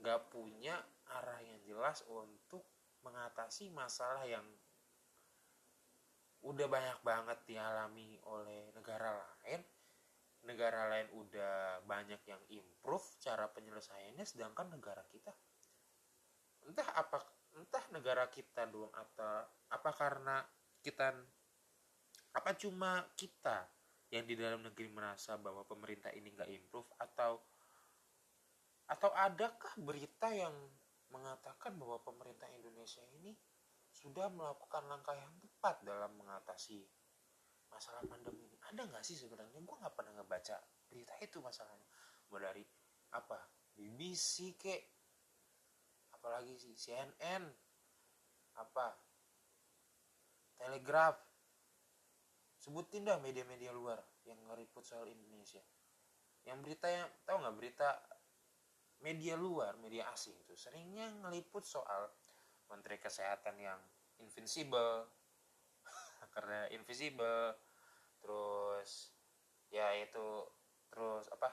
nggak 0.00 0.32
punya 0.32 0.80
arah 1.20 1.40
yang 1.44 1.60
jelas 1.68 2.00
untuk 2.08 2.64
mengatasi 3.04 3.68
masalah 3.68 4.24
yang 4.24 4.44
udah 6.40 6.64
banyak 6.64 6.98
banget 7.04 7.38
dialami 7.44 8.16
oleh 8.24 8.72
negara 8.72 9.12
lain 9.12 9.60
negara 10.48 10.88
lain 10.88 11.12
udah 11.12 11.84
banyak 11.84 12.24
yang 12.24 12.40
improve 12.48 13.04
cara 13.20 13.44
penyelesaiannya 13.52 14.24
sedangkan 14.24 14.72
negara 14.72 15.04
kita 15.12 15.30
entah 16.64 16.88
apa 16.96 17.20
entah 17.60 17.84
negara 17.92 18.32
kita 18.32 18.64
doang 18.64 18.92
atau 18.92 19.44
apa 19.68 19.90
karena 19.92 20.40
kita 20.80 21.12
apa 22.32 22.50
cuma 22.56 23.04
kita 23.12 23.68
yang 24.08 24.24
di 24.24 24.34
dalam 24.36 24.64
negeri 24.64 24.88
merasa 24.88 25.36
bahwa 25.36 25.68
pemerintah 25.68 26.12
ini 26.16 26.32
nggak 26.32 26.48
improve 26.48 26.88
atau 26.96 27.44
atau 28.88 29.10
adakah 29.12 29.76
berita 29.84 30.32
yang 30.32 30.54
mengatakan 31.12 31.76
bahwa 31.76 32.00
pemerintah 32.00 32.48
Indonesia 32.56 33.04
ini 33.20 33.36
sudah 33.92 34.32
melakukan 34.32 34.84
langkah 34.88 35.16
yang 35.16 35.32
tepat 35.40 35.80
dalam 35.84 36.12
mengatasi 36.16 36.84
masalah 37.68 38.04
pandemi 38.08 38.48
ini 38.48 38.57
ada 38.68 38.82
nggak 38.84 39.04
sih 39.04 39.16
sebenarnya? 39.16 39.58
Gue 39.64 39.76
nggak 39.80 39.94
pernah 39.96 40.12
ngebaca 40.20 40.56
berita 40.88 41.14
itu 41.24 41.40
masalahnya. 41.40 41.88
Mau 42.28 42.40
dari 42.40 42.64
apa? 43.16 43.38
BBC 43.78 44.58
kek 44.58 44.82
apalagi 46.12 46.54
sih? 46.60 46.74
CNN 46.76 47.42
apa? 48.60 48.88
Telegraph? 50.58 51.18
Sebutin 52.58 53.06
dah 53.06 53.16
media-media 53.22 53.72
luar 53.72 54.02
yang 54.26 54.36
ngeriput 54.50 54.84
soal 54.84 55.06
Indonesia. 55.08 55.62
Yang 56.44 56.58
berita 56.64 56.86
yang 56.90 57.08
tahu 57.24 57.36
nggak 57.40 57.56
berita 57.56 57.88
media 59.02 59.38
luar 59.38 59.78
media 59.78 60.10
asing 60.10 60.34
itu 60.42 60.58
seringnya 60.58 61.06
ngeliput 61.22 61.62
soal 61.62 62.10
menteri 62.66 62.98
kesehatan 62.98 63.54
yang 63.62 63.78
invincible 64.18 65.06
karena 66.34 66.66
invisible 66.74 67.54
terus 68.20 69.14
ya 69.68 69.92
itu 69.98 70.48
terus 70.88 71.28
apa 71.28 71.52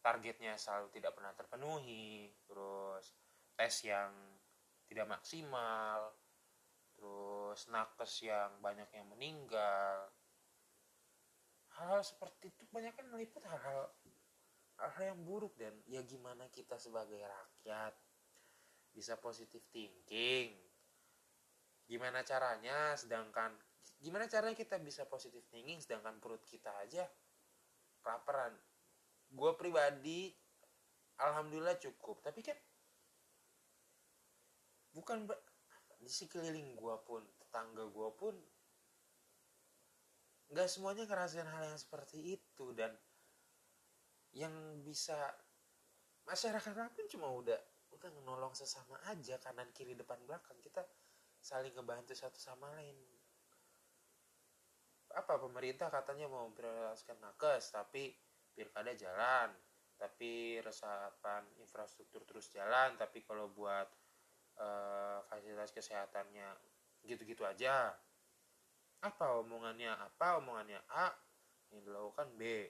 targetnya 0.00 0.56
selalu 0.56 0.88
tidak 0.92 1.12
pernah 1.16 1.32
terpenuhi 1.36 2.32
terus 2.48 3.16
tes 3.56 3.74
yang 3.84 4.12
tidak 4.88 5.06
maksimal 5.06 6.16
terus 7.00 7.64
nakes 7.72 8.20
yang 8.20 8.60
banyak 8.60 8.84
yang 8.92 9.08
meninggal. 9.08 10.12
Hal-hal 11.72 12.04
seperti 12.04 12.52
itu 12.52 12.68
banyak 12.68 12.92
kan 12.92 13.08
meliput 13.08 13.40
hal-hal 13.48 13.88
hal-hal 14.76 15.16
yang 15.16 15.20
buruk 15.24 15.56
dan 15.56 15.72
ya 15.88 16.04
gimana 16.04 16.48
kita 16.52 16.76
sebagai 16.76 17.24
rakyat 17.24 17.96
bisa 18.92 19.16
positif 19.16 19.64
thinking? 19.72 20.52
Gimana 21.88 22.20
caranya 22.20 22.92
sedangkan 23.00 23.56
gimana 24.00 24.24
caranya 24.24 24.56
kita 24.56 24.80
bisa 24.80 25.04
positif 25.04 25.44
thinking 25.52 25.76
sedangkan 25.80 26.16
perut 26.18 26.40
kita 26.48 26.72
aja 26.80 27.04
kelaparan? 28.00 28.56
Gue 29.30 29.52
pribadi 29.54 30.32
alhamdulillah 31.20 31.76
cukup. 31.76 32.24
Tapi 32.24 32.40
kan 32.40 32.58
bukan 34.96 35.28
di 36.00 36.08
sekeliling 36.08 36.74
gue 36.74 36.96
pun 37.04 37.22
tetangga 37.38 37.84
gue 37.86 38.10
pun 38.16 38.34
nggak 40.50 40.66
semuanya 40.66 41.06
ngerasain 41.06 41.46
hal 41.46 41.62
yang 41.68 41.78
seperti 41.78 42.40
itu. 42.40 42.72
Dan 42.72 42.90
yang 44.32 44.80
bisa 44.80 45.16
masyarakat 46.24 46.72
pun 46.72 47.06
cuma 47.10 47.28
udah 47.30 47.60
udah 47.90 48.10
menolong 48.16 48.56
sesama 48.56 48.96
aja 49.12 49.36
kanan 49.38 49.68
kiri 49.76 49.92
depan 49.92 50.18
belakang. 50.24 50.56
Kita 50.64 50.82
saling 51.40 51.76
ngebantu 51.76 52.16
satu 52.16 52.40
sama 52.40 52.72
lain 52.80 53.19
apa 55.10 55.42
pemerintah 55.42 55.90
katanya 55.90 56.30
mau 56.30 56.46
memprioritaskan 56.46 57.18
nakes 57.18 57.74
tapi 57.74 58.14
pilkada 58.54 58.94
jalan 58.94 59.50
tapi 60.00 60.56
resapan 60.64 61.44
infrastruktur 61.60 62.24
terus 62.24 62.48
jalan 62.48 62.96
tapi 62.96 63.20
kalau 63.20 63.52
buat 63.52 63.84
uh, 64.56 65.20
fasilitas 65.28 65.76
kesehatannya 65.76 66.48
gitu-gitu 67.04 67.44
aja. 67.44 67.92
Apa 69.00 69.40
omongannya 69.40 69.92
apa 69.92 70.40
omongannya 70.40 70.80
A 70.92 71.12
yang 71.72 71.84
dilakukan 71.84 72.28
B? 72.36 72.68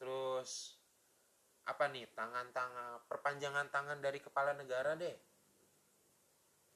Terus 0.00 0.80
apa 1.68 1.92
nih 1.92 2.08
tangan-tangan 2.16 3.04
perpanjangan 3.04 3.68
tangan 3.68 4.00
dari 4.00 4.16
kepala 4.18 4.56
negara 4.56 4.96
deh 4.96 5.29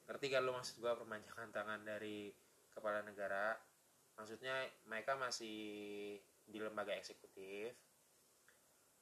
ngerti 0.04 0.26
kan 0.28 0.44
lo 0.44 0.52
maksud 0.52 0.80
gue 0.80 0.92
perpanjangan 0.92 1.48
tangan 1.50 1.80
dari 1.84 2.28
kepala 2.68 3.00
negara? 3.00 3.56
Maksudnya 4.14 4.68
mereka 4.86 5.18
masih 5.18 6.18
di 6.44 6.58
lembaga 6.60 6.94
eksekutif. 6.94 7.74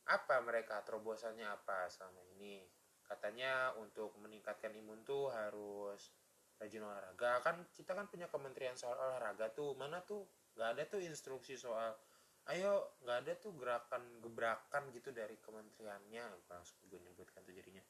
Apa 0.09 0.43
mereka 0.43 0.83
terobosannya 0.83 1.47
apa 1.47 1.91
selama 1.91 2.23
ini? 2.39 2.65
Katanya 3.03 3.77
untuk 3.77 4.17
meningkatkan 4.23 4.73
imun 4.73 5.05
tuh 5.05 5.29
harus 5.29 6.15
rajin 6.57 6.87
olahraga. 6.87 7.43
Kan 7.43 7.67
kita 7.75 7.93
kan 7.93 8.07
punya 8.09 8.31
kementerian 8.31 8.79
soal 8.79 8.97
olahraga 8.97 9.51
tuh. 9.53 9.75
Mana 9.75 10.01
tuh? 10.07 10.25
Nggak 10.55 10.69
ada 10.79 10.83
tuh 10.87 11.01
instruksi 11.03 11.59
soal 11.59 11.93
ayo 12.51 12.99
nggak 13.07 13.19
ada 13.23 13.33
tuh 13.39 13.55
gerakan 13.55 14.03
gebrakan 14.19 14.91
gitu 14.91 15.15
dari 15.15 15.39
kementeriannya. 15.39 16.25
Langsung 16.51 16.79
gue 16.89 16.99
nyebutkan 16.99 17.43
tuh 17.47 17.55
jadinya. 17.55 17.83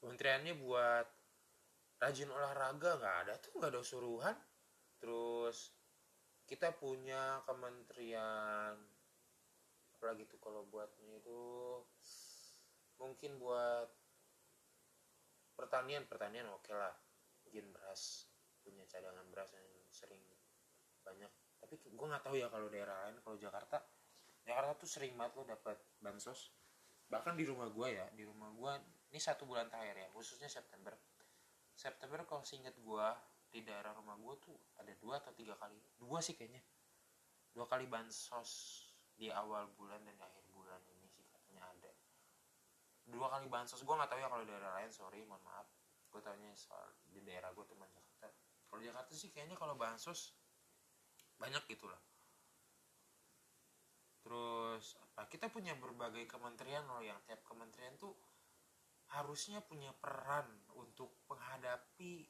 Kementeriannya 0.00 0.54
buat 0.60 1.23
rajin 2.02 2.30
olahraga 2.30 2.98
nggak 2.98 3.16
ada 3.26 3.34
tuh 3.38 3.52
nggak 3.58 3.72
ada 3.72 3.82
suruhan. 3.84 4.36
Terus 4.98 5.72
kita 6.44 6.76
punya 6.76 7.40
kementerian 7.48 8.76
apalagi 9.96 10.28
tuh 10.28 10.36
kalau 10.36 10.68
buatnya 10.68 11.16
itu 11.16 11.40
mungkin 13.00 13.40
buat 13.40 13.88
pertanian 15.56 16.04
pertanian 16.04 16.50
oke 16.52 16.64
okay 16.66 16.76
lah. 16.76 16.94
Bikin 17.44 17.72
beras 17.72 18.28
punya 18.64 18.84
cadangan 18.88 19.24
beras 19.28 19.52
yang 19.56 19.68
sering 19.92 20.20
banyak. 21.04 21.30
Tapi 21.60 21.80
gue 21.80 22.06
nggak 22.08 22.24
tahu 22.24 22.36
ya 22.36 22.48
kalau 22.52 22.68
daerah 22.68 23.08
lain 23.08 23.20
kalau 23.24 23.36
Jakarta. 23.40 23.80
Jakarta 24.44 24.76
tuh 24.76 24.88
sering 24.88 25.16
banget 25.16 25.40
lo 25.40 25.44
dapat 25.48 25.80
bansos. 26.04 26.52
Bahkan 27.08 27.36
di 27.36 27.44
rumah 27.48 27.68
gue 27.72 27.88
ya 27.96 28.06
di 28.12 28.24
rumah 28.28 28.52
gue 28.52 28.72
ini 29.12 29.20
satu 29.22 29.46
bulan 29.48 29.70
terakhir 29.70 30.04
ya 30.04 30.08
khususnya 30.10 30.50
September 30.50 30.92
September 31.74 32.22
kalau 32.24 32.46
singkat 32.46 32.74
gue 32.78 33.06
di 33.54 33.62
daerah 33.62 33.94
rumah 33.94 34.18
gue 34.18 34.34
tuh 34.42 34.56
ada 34.78 34.90
dua 34.98 35.22
atau 35.22 35.30
tiga 35.34 35.54
kali 35.58 35.78
dua 35.98 36.18
sih 36.18 36.34
kayaknya. 36.34 36.62
Dua 37.54 37.66
kali 37.70 37.86
bansos 37.86 38.82
di 39.14 39.30
awal 39.30 39.70
bulan 39.78 40.02
dan 40.02 40.18
akhir 40.18 40.42
bulan 40.50 40.82
ini 40.90 41.06
sih 41.06 41.22
katanya 41.30 41.70
ada. 41.70 41.92
Dua 43.06 43.30
kali 43.30 43.46
bansos 43.46 43.82
gue 43.82 43.94
nggak 43.94 44.10
tahu 44.10 44.18
ya 44.18 44.28
kalau 44.30 44.44
daerah 44.46 44.70
lain 44.82 44.90
sorry 44.90 45.22
mohon 45.22 45.42
maaf. 45.46 45.70
Gue 46.10 46.22
tahunya 46.22 46.50
soal 46.54 46.94
di 47.10 47.22
daerah 47.22 47.50
gue 47.54 47.62
teman 47.66 47.90
Jakarta. 47.90 48.30
Kalau 48.70 48.82
Jakarta 48.82 49.12
sih 49.14 49.30
kayaknya 49.30 49.54
kalau 49.54 49.78
bansos 49.78 50.34
banyak 51.38 51.62
gitu 51.70 51.86
lah. 51.86 52.02
Terus 54.24 54.96
apa 54.98 55.30
kita 55.30 55.46
punya 55.52 55.76
berbagai 55.78 56.26
kementerian 56.26 56.86
loh 56.88 57.04
yang 57.04 57.20
tiap 57.28 57.44
kementerian 57.46 57.94
tuh 58.00 58.16
harusnya 59.14 59.62
punya 59.62 59.94
peran 59.94 60.46
untuk 60.74 61.22
menghadapi 61.30 62.26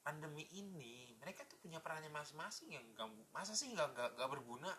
pandemi 0.00 0.48
ini. 0.56 1.12
Mereka 1.20 1.44
tuh 1.44 1.60
punya 1.60 1.84
perannya 1.84 2.08
masing-masing 2.08 2.72
yang 2.72 2.84
gak, 2.96 3.08
masa 3.28 3.52
sih 3.52 3.68
nggak 3.76 3.92
nggak 3.92 4.08
nggak 4.16 4.30
berguna? 4.32 4.72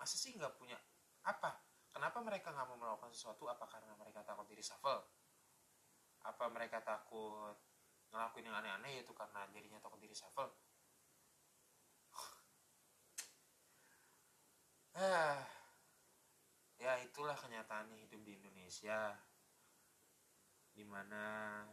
Masa 0.00 0.16
sih 0.16 0.32
nggak 0.32 0.56
punya 0.56 0.80
apa? 1.28 1.60
Kenapa 1.92 2.24
mereka 2.24 2.52
nggak 2.56 2.66
mau 2.72 2.78
melakukan 2.80 3.12
sesuatu? 3.12 3.44
Apa 3.48 3.68
karena 3.68 3.92
mereka 4.00 4.24
takut 4.24 4.48
diri 4.48 4.64
reshuffle? 4.64 5.04
Apa 6.24 6.48
mereka 6.48 6.80
takut 6.80 7.56
ngelakuin 8.08 8.48
yang 8.48 8.56
aneh-aneh 8.56 9.00
yaitu 9.00 9.12
karena 9.12 9.44
dirinya 9.52 9.80
takut 9.84 10.00
diri 10.00 10.16
reshuffle? 10.16 10.48
Ah 14.98 15.58
ya 16.78 16.94
itulah 17.02 17.34
kenyataannya 17.34 18.06
hidup 18.06 18.22
di 18.22 18.38
Indonesia 18.38 19.18
di 20.78 20.86
mana 20.86 21.66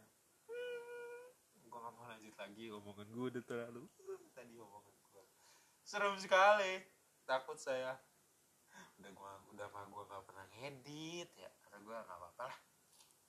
gue 1.62 1.78
gak 1.78 1.94
mau 1.94 2.10
lanjut 2.10 2.34
lagi 2.34 2.74
omongan 2.74 3.06
gue 3.06 3.26
udah 3.38 3.44
terlalu 3.46 3.86
tadi 4.34 4.58
omongan 4.58 4.94
gue 5.14 5.24
serem 5.86 6.18
sekali. 6.18 6.82
Takut 7.22 7.54
saya. 7.54 7.94
Udah 8.98 9.10
gua 9.14 9.38
udah 9.54 9.70
mah 9.70 9.86
gue 9.86 10.02
gak 10.10 10.24
pernah 10.26 10.46
ngedit 10.58 11.30
ya. 11.38 11.46
Kata 11.62 11.78
gue 11.78 11.94
gak 11.94 12.18
apa-apa 12.18 12.50
lah. 12.50 12.58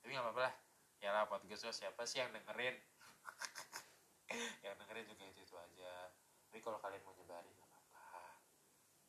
Tapi 0.02 0.10
gak 0.10 0.26
apa-apa 0.26 0.42
lah. 0.50 0.54
Ya 0.98 1.14
lah 1.14 1.30
podcast 1.30 1.62
gue 1.62 1.70
siapa 1.70 2.02
sih 2.02 2.18
yang 2.18 2.34
dengerin? 2.34 2.74
Yang 4.66 4.74
dengerin 4.82 5.06
juga 5.06 5.24
itu 5.30 5.40
itu 5.46 5.54
aja. 5.54 6.10
Tapi 6.50 6.58
kalau 6.58 6.82
kalian 6.82 7.06
mau 7.06 7.14
nyebarin 7.14 7.54
gak 7.54 7.70
apa-apa. 7.70 8.06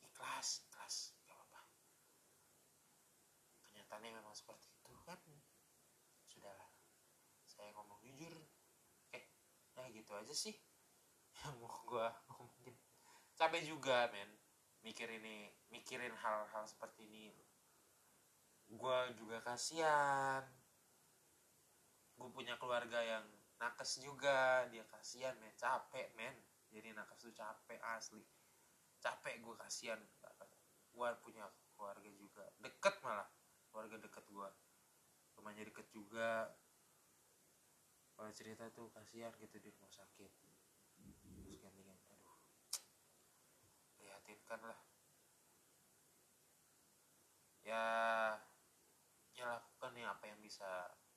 Ikhlas 0.06 0.70
ikhlas 0.70 1.18
gak 1.26 1.34
apa-apa. 1.34 1.60
Kenyataannya 3.66 4.10
memang 4.14 4.38
seperti 4.38 4.70
itu 4.70 4.94
kan 5.10 5.18
sudahlah 6.30 6.70
saya 7.50 7.74
ngomong 7.74 8.00
jujur 8.06 8.32
eh 9.12 9.26
gitu 10.10 10.18
aja 10.18 10.34
sih. 10.34 10.58
Yang 11.46 11.56
mau 11.62 11.78
gue 11.86 12.08
ngomongin. 12.34 12.74
Capek 13.38 13.62
juga 13.62 14.10
men. 14.10 14.26
Mikir 14.82 15.06
ini 15.06 15.54
mikirin 15.70 16.18
hal-hal 16.18 16.66
seperti 16.66 17.06
ini. 17.06 17.46
Gue 18.74 18.98
juga 19.14 19.38
kasihan. 19.46 20.42
Gue 22.18 22.26
punya 22.34 22.58
keluarga 22.58 23.06
yang 23.06 23.22
nakes 23.62 24.02
juga. 24.02 24.66
Dia 24.74 24.82
kasihan 24.90 25.38
men. 25.38 25.54
Capek 25.54 26.10
men. 26.18 26.34
Jadi 26.74 26.90
nakes 26.90 27.22
tuh 27.22 27.34
capek 27.38 27.78
asli. 27.94 28.26
Capek 28.98 29.46
gue 29.46 29.56
kasihan. 29.62 30.02
Gue 30.90 31.10
punya 31.22 31.46
keluarga 31.78 32.10
juga. 32.18 32.50
Deket 32.58 32.98
malah. 33.06 33.30
Keluarga 33.70 34.02
deket 34.02 34.26
gue 34.26 34.50
rumahnya 35.40 35.72
deket 35.72 35.88
juga 35.96 36.52
kalau 38.20 38.36
cerita 38.36 38.68
tuh 38.76 38.92
kasihan 38.92 39.32
gitu 39.40 39.64
di 39.64 39.72
rumah 39.72 39.88
sakit. 39.96 40.28
Terus 41.40 41.56
gantian 41.64 41.96
aduh. 42.12 42.36
Prihatinkan 43.96 44.60
lah. 44.60 44.80
Ya 47.64 47.86
ya 49.40 49.56
lakukan 49.56 49.96
ya 49.96 50.12
apa 50.12 50.28
yang 50.28 50.44
bisa 50.44 50.68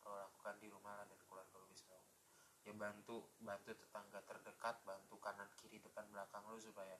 lo 0.07 0.15
lakukan 0.15 0.55
di 0.63 0.71
rumah 0.71 0.95
lah 0.95 1.11
dan 1.11 1.19
keluarga 1.27 1.59
lo 1.59 1.67
bisa 1.67 1.91
ya 2.63 2.71
bantu 2.71 3.35
bantu 3.43 3.75
tetangga 3.75 4.23
terdekat 4.23 4.79
bantu 4.87 5.19
kanan 5.19 5.51
kiri 5.59 5.83
depan 5.83 6.07
belakang 6.07 6.47
lo 6.47 6.55
supaya 6.63 6.95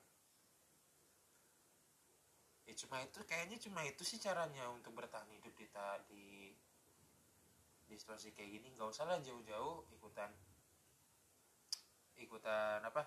ya 2.67 2.73
cuma 2.75 2.99
itu 3.07 3.23
kayaknya 3.23 3.55
cuma 3.63 3.87
itu 3.87 4.03
sih 4.03 4.19
caranya 4.19 4.67
untuk 4.67 4.91
bertahan 4.99 5.31
hidup 5.31 5.55
di 5.55 5.67
ta- 5.71 6.03
di 6.11 6.51
di 7.87 7.95
situasi 7.99 8.31
kayak 8.31 8.59
gini 8.59 8.67
nggak 8.73 8.89
usah 8.89 9.05
lah 9.05 9.19
jauh-jauh 9.19 9.85
ikutan 9.93 10.31
ikutan 12.23 12.79
apa 12.81 13.03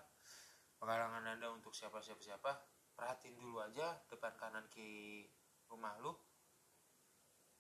penggalangan 0.76 1.24
anda 1.24 1.48
untuk 1.50 1.72
siapa 1.72 2.04
siapa 2.04 2.22
siapa. 2.22 2.52
Perhatiin 2.96 3.36
dulu 3.36 3.60
aja 3.60 4.00
depan 4.08 4.32
kanan 4.40 4.64
kiri 4.72 5.28
rumah 5.68 5.96
lu. 6.00 6.16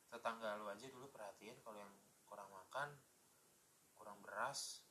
Tetangga 0.08 0.56
lu 0.56 0.68
aja 0.70 0.86
dulu 0.88 1.12
perhatiin 1.12 1.60
kalau 1.60 1.76
yang 1.76 1.92
kurang 2.24 2.48
makan 2.52 2.94
kurang 3.96 4.20
beras. 4.24 4.84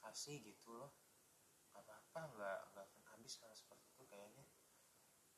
Kasih 0.00 0.42
gitu 0.42 0.74
loh. 0.74 0.90
Nggak 1.70 1.86
apa-apa 1.86 2.20
nggak 2.34 2.58
nggak 2.74 2.84
akan 2.90 3.02
habis 3.14 3.38
hal 3.42 3.52
seperti 3.54 3.86
itu 3.94 4.02
kayaknya. 4.10 4.46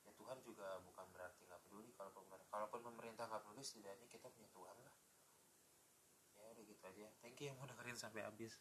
Ya 0.02 0.12
Tuhan 0.16 0.38
juga 0.46 0.80
bukan 0.80 1.06
berarti 1.12 1.44
nggak 1.44 1.60
peduli 1.68 1.92
kalau 1.94 2.10
kalaupun 2.48 2.80
pemerintah 2.82 3.28
nggak 3.28 3.44
peduli 3.44 3.62
setidaknya 3.62 4.08
kita 4.08 4.30
punya 4.32 4.50
Tuhan 4.50 4.78
lah 4.82 5.01
aja. 6.86 7.08
Thank 7.22 7.40
you 7.42 7.50
yang 7.50 7.56
mau 7.58 7.66
dengerin 7.68 7.98
sampai 7.98 8.26
habis. 8.26 8.58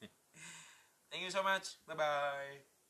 Thank 1.12 1.22
you 1.24 1.32
so 1.32 1.44
much. 1.44 1.80
Bye 1.84 1.96
bye 1.96 2.81